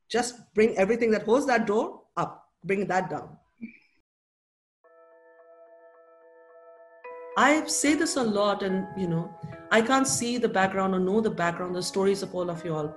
just 0.08 0.36
bring 0.54 0.76
everything 0.78 1.10
that 1.10 1.24
holds 1.24 1.46
that 1.46 1.66
door 1.66 2.02
up, 2.16 2.48
bring 2.64 2.86
that 2.86 3.10
down. 3.10 3.36
I 7.38 7.66
say 7.66 7.94
this 7.94 8.16
a 8.16 8.22
lot, 8.22 8.62
and 8.62 8.86
you 8.96 9.08
know, 9.08 9.30
I 9.70 9.82
can't 9.82 10.06
see 10.06 10.38
the 10.38 10.48
background 10.48 10.94
or 10.94 11.00
know 11.00 11.20
the 11.20 11.30
background, 11.30 11.74
the 11.74 11.82
stories 11.82 12.22
of 12.22 12.34
all 12.34 12.48
of 12.48 12.64
you 12.64 12.74
all. 12.74 12.94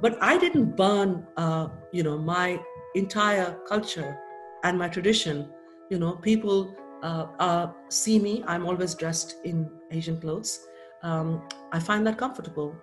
But 0.00 0.18
I 0.20 0.38
didn't 0.38 0.76
burn, 0.76 1.26
uh, 1.36 1.68
you 1.92 2.02
know, 2.02 2.18
my 2.18 2.60
entire 2.94 3.58
culture 3.68 4.18
and 4.64 4.78
my 4.78 4.88
tradition. 4.88 5.50
You 5.90 5.98
know, 5.98 6.16
people 6.16 6.74
uh, 7.02 7.26
uh, 7.38 7.72
see 7.88 8.18
me. 8.18 8.44
I'm 8.46 8.66
always 8.66 8.94
dressed 8.94 9.36
in 9.44 9.70
Asian 9.90 10.20
clothes. 10.20 10.66
Um, 11.02 11.42
I 11.72 11.78
find 11.78 12.06
that 12.06 12.18
comfortable, 12.18 12.76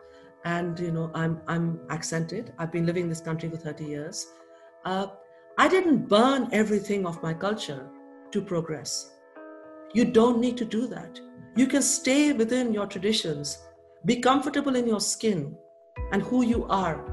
and 0.46 0.80
you 0.80 0.92
know, 0.92 1.12
I'm 1.14 1.42
I'm 1.48 1.80
accented. 1.90 2.54
I've 2.58 2.72
been 2.72 2.86
living 2.86 3.04
in 3.04 3.10
this 3.10 3.22
country 3.22 3.50
for 3.50 3.58
30 3.58 3.86
years. 3.86 4.28
Uh, 4.86 5.08
I 5.58 5.68
didn't 5.68 6.08
burn 6.08 6.50
everything 6.52 7.06
of 7.06 7.22
my 7.24 7.34
culture 7.34 7.90
to 8.32 8.42
progress. 8.42 9.12
You 9.94 10.06
don't 10.06 10.40
need 10.40 10.58
to 10.58 10.66
do 10.66 10.88
that. 10.88 11.20
You 11.56 11.68
can 11.68 11.82
stay 11.82 12.34
within 12.34 12.74
your 12.74 12.86
traditions, 12.86 13.60
be 14.04 14.18
comfortable 14.18 14.76
in 14.76 14.88
your 14.88 15.00
skin, 15.00 15.56
and 16.12 16.22
who 16.22 16.44
you 16.44 16.66
are. 16.66 17.04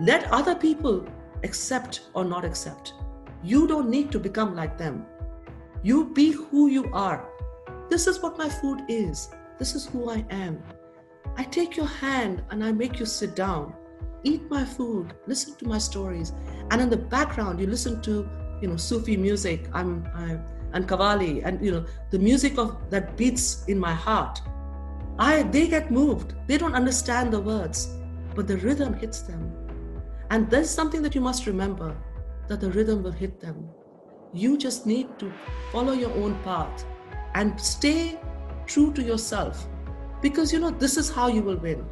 Let 0.00 0.30
other 0.32 0.54
people 0.54 1.06
accept 1.42 2.08
or 2.14 2.24
not 2.24 2.44
accept. 2.44 2.94
You 3.42 3.66
don't 3.66 3.90
need 3.90 4.12
to 4.12 4.18
become 4.18 4.54
like 4.54 4.78
them. 4.78 5.06
You 5.82 6.10
be 6.12 6.32
who 6.32 6.68
you 6.68 6.90
are. 6.92 7.28
This 7.90 8.06
is 8.06 8.20
what 8.22 8.38
my 8.38 8.48
food 8.48 8.82
is. 8.88 9.30
This 9.58 9.74
is 9.74 9.86
who 9.86 10.10
I 10.10 10.24
am. 10.30 10.62
I 11.36 11.44
take 11.44 11.76
your 11.76 11.86
hand 11.86 12.42
and 12.50 12.64
I 12.64 12.72
make 12.72 12.98
you 13.00 13.06
sit 13.06 13.34
down. 13.34 13.74
Eat 14.24 14.48
my 14.48 14.64
food, 14.64 15.14
listen 15.26 15.56
to 15.56 15.66
my 15.66 15.78
stories, 15.78 16.32
and 16.70 16.80
in 16.80 16.88
the 16.88 16.96
background 16.96 17.58
you 17.58 17.66
listen 17.66 18.00
to, 18.02 18.28
you 18.60 18.68
know, 18.68 18.76
Sufi 18.76 19.16
music. 19.16 19.68
I'm, 19.72 20.08
I'm 20.14 20.44
and 20.74 20.88
Qawwali, 20.88 21.42
and 21.44 21.64
you 21.64 21.70
know 21.72 21.84
the 22.10 22.18
music 22.18 22.58
of 22.58 22.76
that 22.90 23.16
beats 23.16 23.64
in 23.66 23.78
my 23.78 23.92
heart. 23.92 24.40
I 25.18 25.42
they 25.42 25.68
get 25.68 25.90
moved. 25.90 26.34
They 26.46 26.58
don't 26.58 26.74
understand 26.74 27.32
the 27.32 27.40
words, 27.40 27.88
but 28.34 28.46
the 28.46 28.56
rhythm 28.58 28.94
hits 28.94 29.22
them. 29.22 29.52
And 30.30 30.48
there's 30.50 30.70
something 30.70 31.02
that 31.02 31.14
you 31.14 31.20
must 31.20 31.46
remember 31.46 31.96
that 32.48 32.60
the 32.60 32.70
rhythm 32.70 33.02
will 33.02 33.12
hit 33.12 33.40
them. 33.40 33.68
You 34.32 34.56
just 34.56 34.86
need 34.86 35.18
to 35.18 35.32
follow 35.70 35.92
your 35.92 36.12
own 36.12 36.34
path 36.42 36.84
and 37.34 37.60
stay 37.60 38.18
true 38.66 38.92
to 38.94 39.02
yourself 39.02 39.66
because 40.22 40.52
you 40.52 40.58
know 40.58 40.70
this 40.70 40.96
is 40.96 41.10
how 41.10 41.28
you 41.28 41.42
will 41.42 41.56
win. 41.56 41.84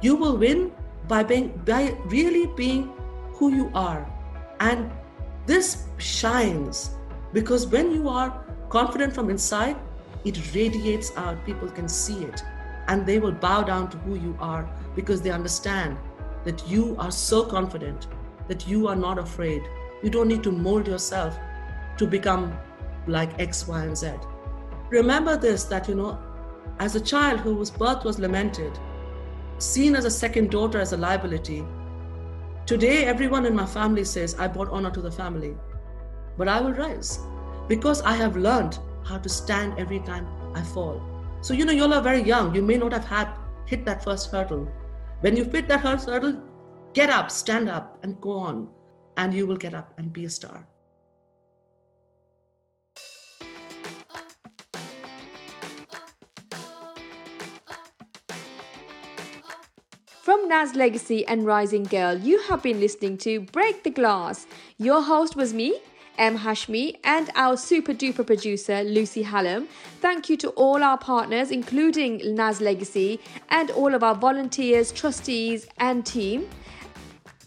You 0.00 0.16
will 0.16 0.36
win 0.36 0.72
by 1.08 1.22
being 1.22 1.60
by 1.66 1.96
really 2.06 2.46
being 2.56 2.92
who 3.34 3.52
you 3.54 3.70
are. 3.74 4.10
And 4.60 4.90
this 5.46 5.84
shines 5.98 6.90
because 7.32 7.66
when 7.66 7.92
you 7.92 8.08
are 8.08 8.44
confident 8.68 9.14
from 9.14 9.28
inside, 9.28 9.76
it 10.24 10.54
radiates 10.54 11.12
out. 11.16 11.44
People 11.44 11.68
can 11.68 11.88
see 11.88 12.24
it 12.24 12.42
and 12.88 13.04
they 13.04 13.18
will 13.18 13.32
bow 13.32 13.62
down 13.62 13.90
to 13.90 13.98
who 13.98 14.14
you 14.14 14.36
are 14.40 14.68
because 14.94 15.22
they 15.22 15.30
understand 15.30 15.98
that 16.44 16.66
you 16.68 16.96
are 16.98 17.10
so 17.10 17.44
confident 17.44 18.06
that 18.48 18.66
you 18.66 18.88
are 18.88 18.96
not 18.96 19.18
afraid. 19.18 19.62
You 20.02 20.10
don't 20.10 20.28
need 20.28 20.42
to 20.42 20.52
mold 20.52 20.86
yourself 20.86 21.38
to 21.98 22.06
become 22.06 22.56
like 23.06 23.38
X, 23.40 23.66
Y, 23.66 23.84
and 23.84 23.96
Z. 23.96 24.12
Remember 24.90 25.36
this 25.36 25.64
that, 25.64 25.88
you 25.88 25.94
know, 25.94 26.18
as 26.78 26.96
a 26.96 27.00
child 27.00 27.40
whose 27.40 27.70
birth 27.70 28.04
was 28.04 28.18
lamented, 28.18 28.78
seen 29.58 29.94
as 29.94 30.04
a 30.04 30.10
second 30.10 30.50
daughter 30.50 30.80
as 30.80 30.92
a 30.92 30.96
liability, 30.96 31.64
today 32.66 33.04
everyone 33.04 33.46
in 33.46 33.54
my 33.54 33.66
family 33.66 34.04
says, 34.04 34.34
I 34.38 34.48
brought 34.48 34.70
honor 34.70 34.90
to 34.90 35.00
the 35.00 35.10
family. 35.10 35.56
But 36.36 36.48
I 36.48 36.60
will 36.60 36.72
rise 36.72 37.18
because 37.68 38.02
I 38.02 38.14
have 38.14 38.36
learned 38.36 38.78
how 39.04 39.18
to 39.18 39.28
stand 39.28 39.78
every 39.78 40.00
time 40.00 40.26
I 40.54 40.62
fall. 40.62 41.02
So, 41.40 41.54
you 41.54 41.64
know, 41.64 41.72
you 41.72 41.82
all 41.82 41.94
are 41.94 42.02
very 42.02 42.22
young. 42.22 42.54
You 42.54 42.62
may 42.62 42.76
not 42.76 42.92
have 42.92 43.04
had 43.04 43.28
hit 43.66 43.84
that 43.84 44.02
first 44.04 44.30
hurdle. 44.30 44.68
When 45.22 45.36
you 45.36 45.44
fit 45.44 45.68
that 45.68 45.82
hurdle, 45.82 46.42
get 46.94 47.08
up, 47.08 47.30
stand 47.30 47.68
up, 47.68 47.96
and 48.02 48.20
go 48.20 48.32
on. 48.32 48.68
And 49.16 49.32
you 49.32 49.46
will 49.46 49.56
get 49.56 49.72
up 49.72 49.94
and 49.96 50.12
be 50.12 50.24
a 50.24 50.30
star. 50.30 50.66
From 60.22 60.48
Naz 60.48 60.74
Legacy 60.74 61.24
and 61.26 61.46
Rising 61.46 61.84
Girl, 61.84 62.18
you 62.18 62.40
have 62.48 62.64
been 62.64 62.80
listening 62.80 63.16
to 63.18 63.42
Break 63.42 63.84
the 63.84 63.90
Glass. 63.90 64.48
Your 64.78 65.02
host 65.02 65.36
was 65.36 65.54
me, 65.54 65.78
M. 66.18 66.38
Hashmi, 66.38 66.98
and 67.04 67.30
our 67.34 67.56
super 67.56 67.92
duper 67.94 68.26
producer, 68.26 68.82
Lucy 68.84 69.22
Hallam. 69.22 69.68
Thank 70.00 70.28
you 70.28 70.36
to 70.38 70.50
all 70.50 70.82
our 70.82 70.98
partners, 70.98 71.50
including 71.50 72.34
Naz 72.34 72.60
Legacy, 72.60 73.20
and 73.50 73.70
all 73.70 73.94
of 73.94 74.02
our 74.02 74.14
volunteers, 74.14 74.92
trustees, 74.92 75.66
and 75.78 76.04
team 76.04 76.48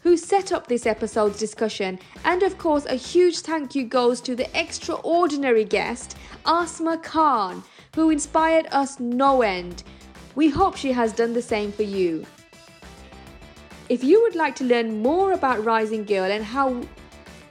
who 0.06 0.15
set 0.15 0.51
up 0.51 0.67
this 0.67 0.86
episode's 0.86 1.39
discussion. 1.39 1.97
And 2.25 2.43
of 2.43 2.60
course, 2.60 2.86
a 2.86 2.93
huge 2.93 3.39
thank 3.39 3.73
you 3.73 3.86
goes 3.86 4.21
to 4.21 4.36
the 4.36 4.47
extraordinary 4.60 5.65
guest, 5.65 6.15
Asma 6.45 6.99
Khan, 6.99 7.63
who 7.95 8.12
inspired 8.12 8.67
us 8.71 8.99
no 8.99 9.41
end. 9.41 9.84
We 10.36 10.49
hope 10.49 10.75
she 10.75 10.91
has 10.91 11.12
done 11.12 11.34
the 11.34 11.41
same 11.41 11.71
for 11.71 11.82
you. 11.82 12.23
If 13.89 14.04
you 14.04 14.21
would 14.21 14.36
like 14.36 14.56
to 14.58 14.63
learn 14.63 15.01
more 15.01 15.32
about 15.32 15.65
Rising 15.65 16.06
Girl 16.06 16.32
and 16.32 16.43
how 16.43 16.82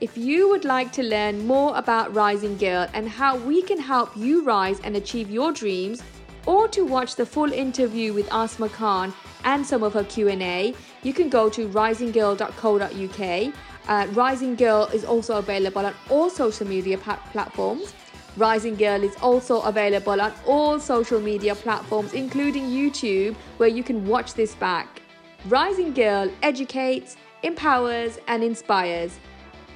if 0.01 0.17
you 0.17 0.49
would 0.49 0.65
like 0.65 0.91
to 0.93 1.03
learn 1.03 1.47
more 1.47 1.75
about 1.77 2.13
Rising 2.13 2.57
Girl 2.57 2.87
and 2.93 3.07
how 3.07 3.37
we 3.37 3.61
can 3.61 3.79
help 3.79 4.15
you 4.17 4.43
rise 4.43 4.79
and 4.81 4.97
achieve 4.97 5.29
your 5.29 5.51
dreams, 5.51 6.03
or 6.45 6.67
to 6.67 6.83
watch 6.85 7.15
the 7.15 7.25
full 7.25 7.51
interview 7.51 8.13
with 8.13 8.31
Asma 8.31 8.69
Khan 8.69 9.13
and 9.45 9.65
some 9.65 9.83
of 9.83 9.93
her 9.93 10.03
Q&A, 10.03 10.73
you 11.03 11.13
can 11.13 11.29
go 11.29 11.49
to 11.49 11.67
risinggirl.co.uk. 11.69 13.53
Uh, 13.87 14.07
Rising 14.13 14.55
Girl 14.55 14.89
is 14.93 15.05
also 15.05 15.37
available 15.37 15.85
on 15.85 15.93
all 16.09 16.29
social 16.29 16.67
media 16.67 16.97
pa- 16.97 17.21
platforms. 17.31 17.93
Rising 18.37 18.75
Girl 18.75 19.01
is 19.01 19.15
also 19.21 19.61
available 19.61 20.19
on 20.19 20.33
all 20.45 20.79
social 20.79 21.21
media 21.21 21.55
platforms, 21.55 22.13
including 22.13 22.65
YouTube, 22.65 23.35
where 23.57 23.69
you 23.69 23.83
can 23.83 24.05
watch 24.05 24.33
this 24.33 24.55
back. 24.55 25.01
Rising 25.47 25.93
Girl 25.93 26.29
educates, 26.43 27.15
empowers, 27.43 28.19
and 28.27 28.43
inspires. 28.43 29.19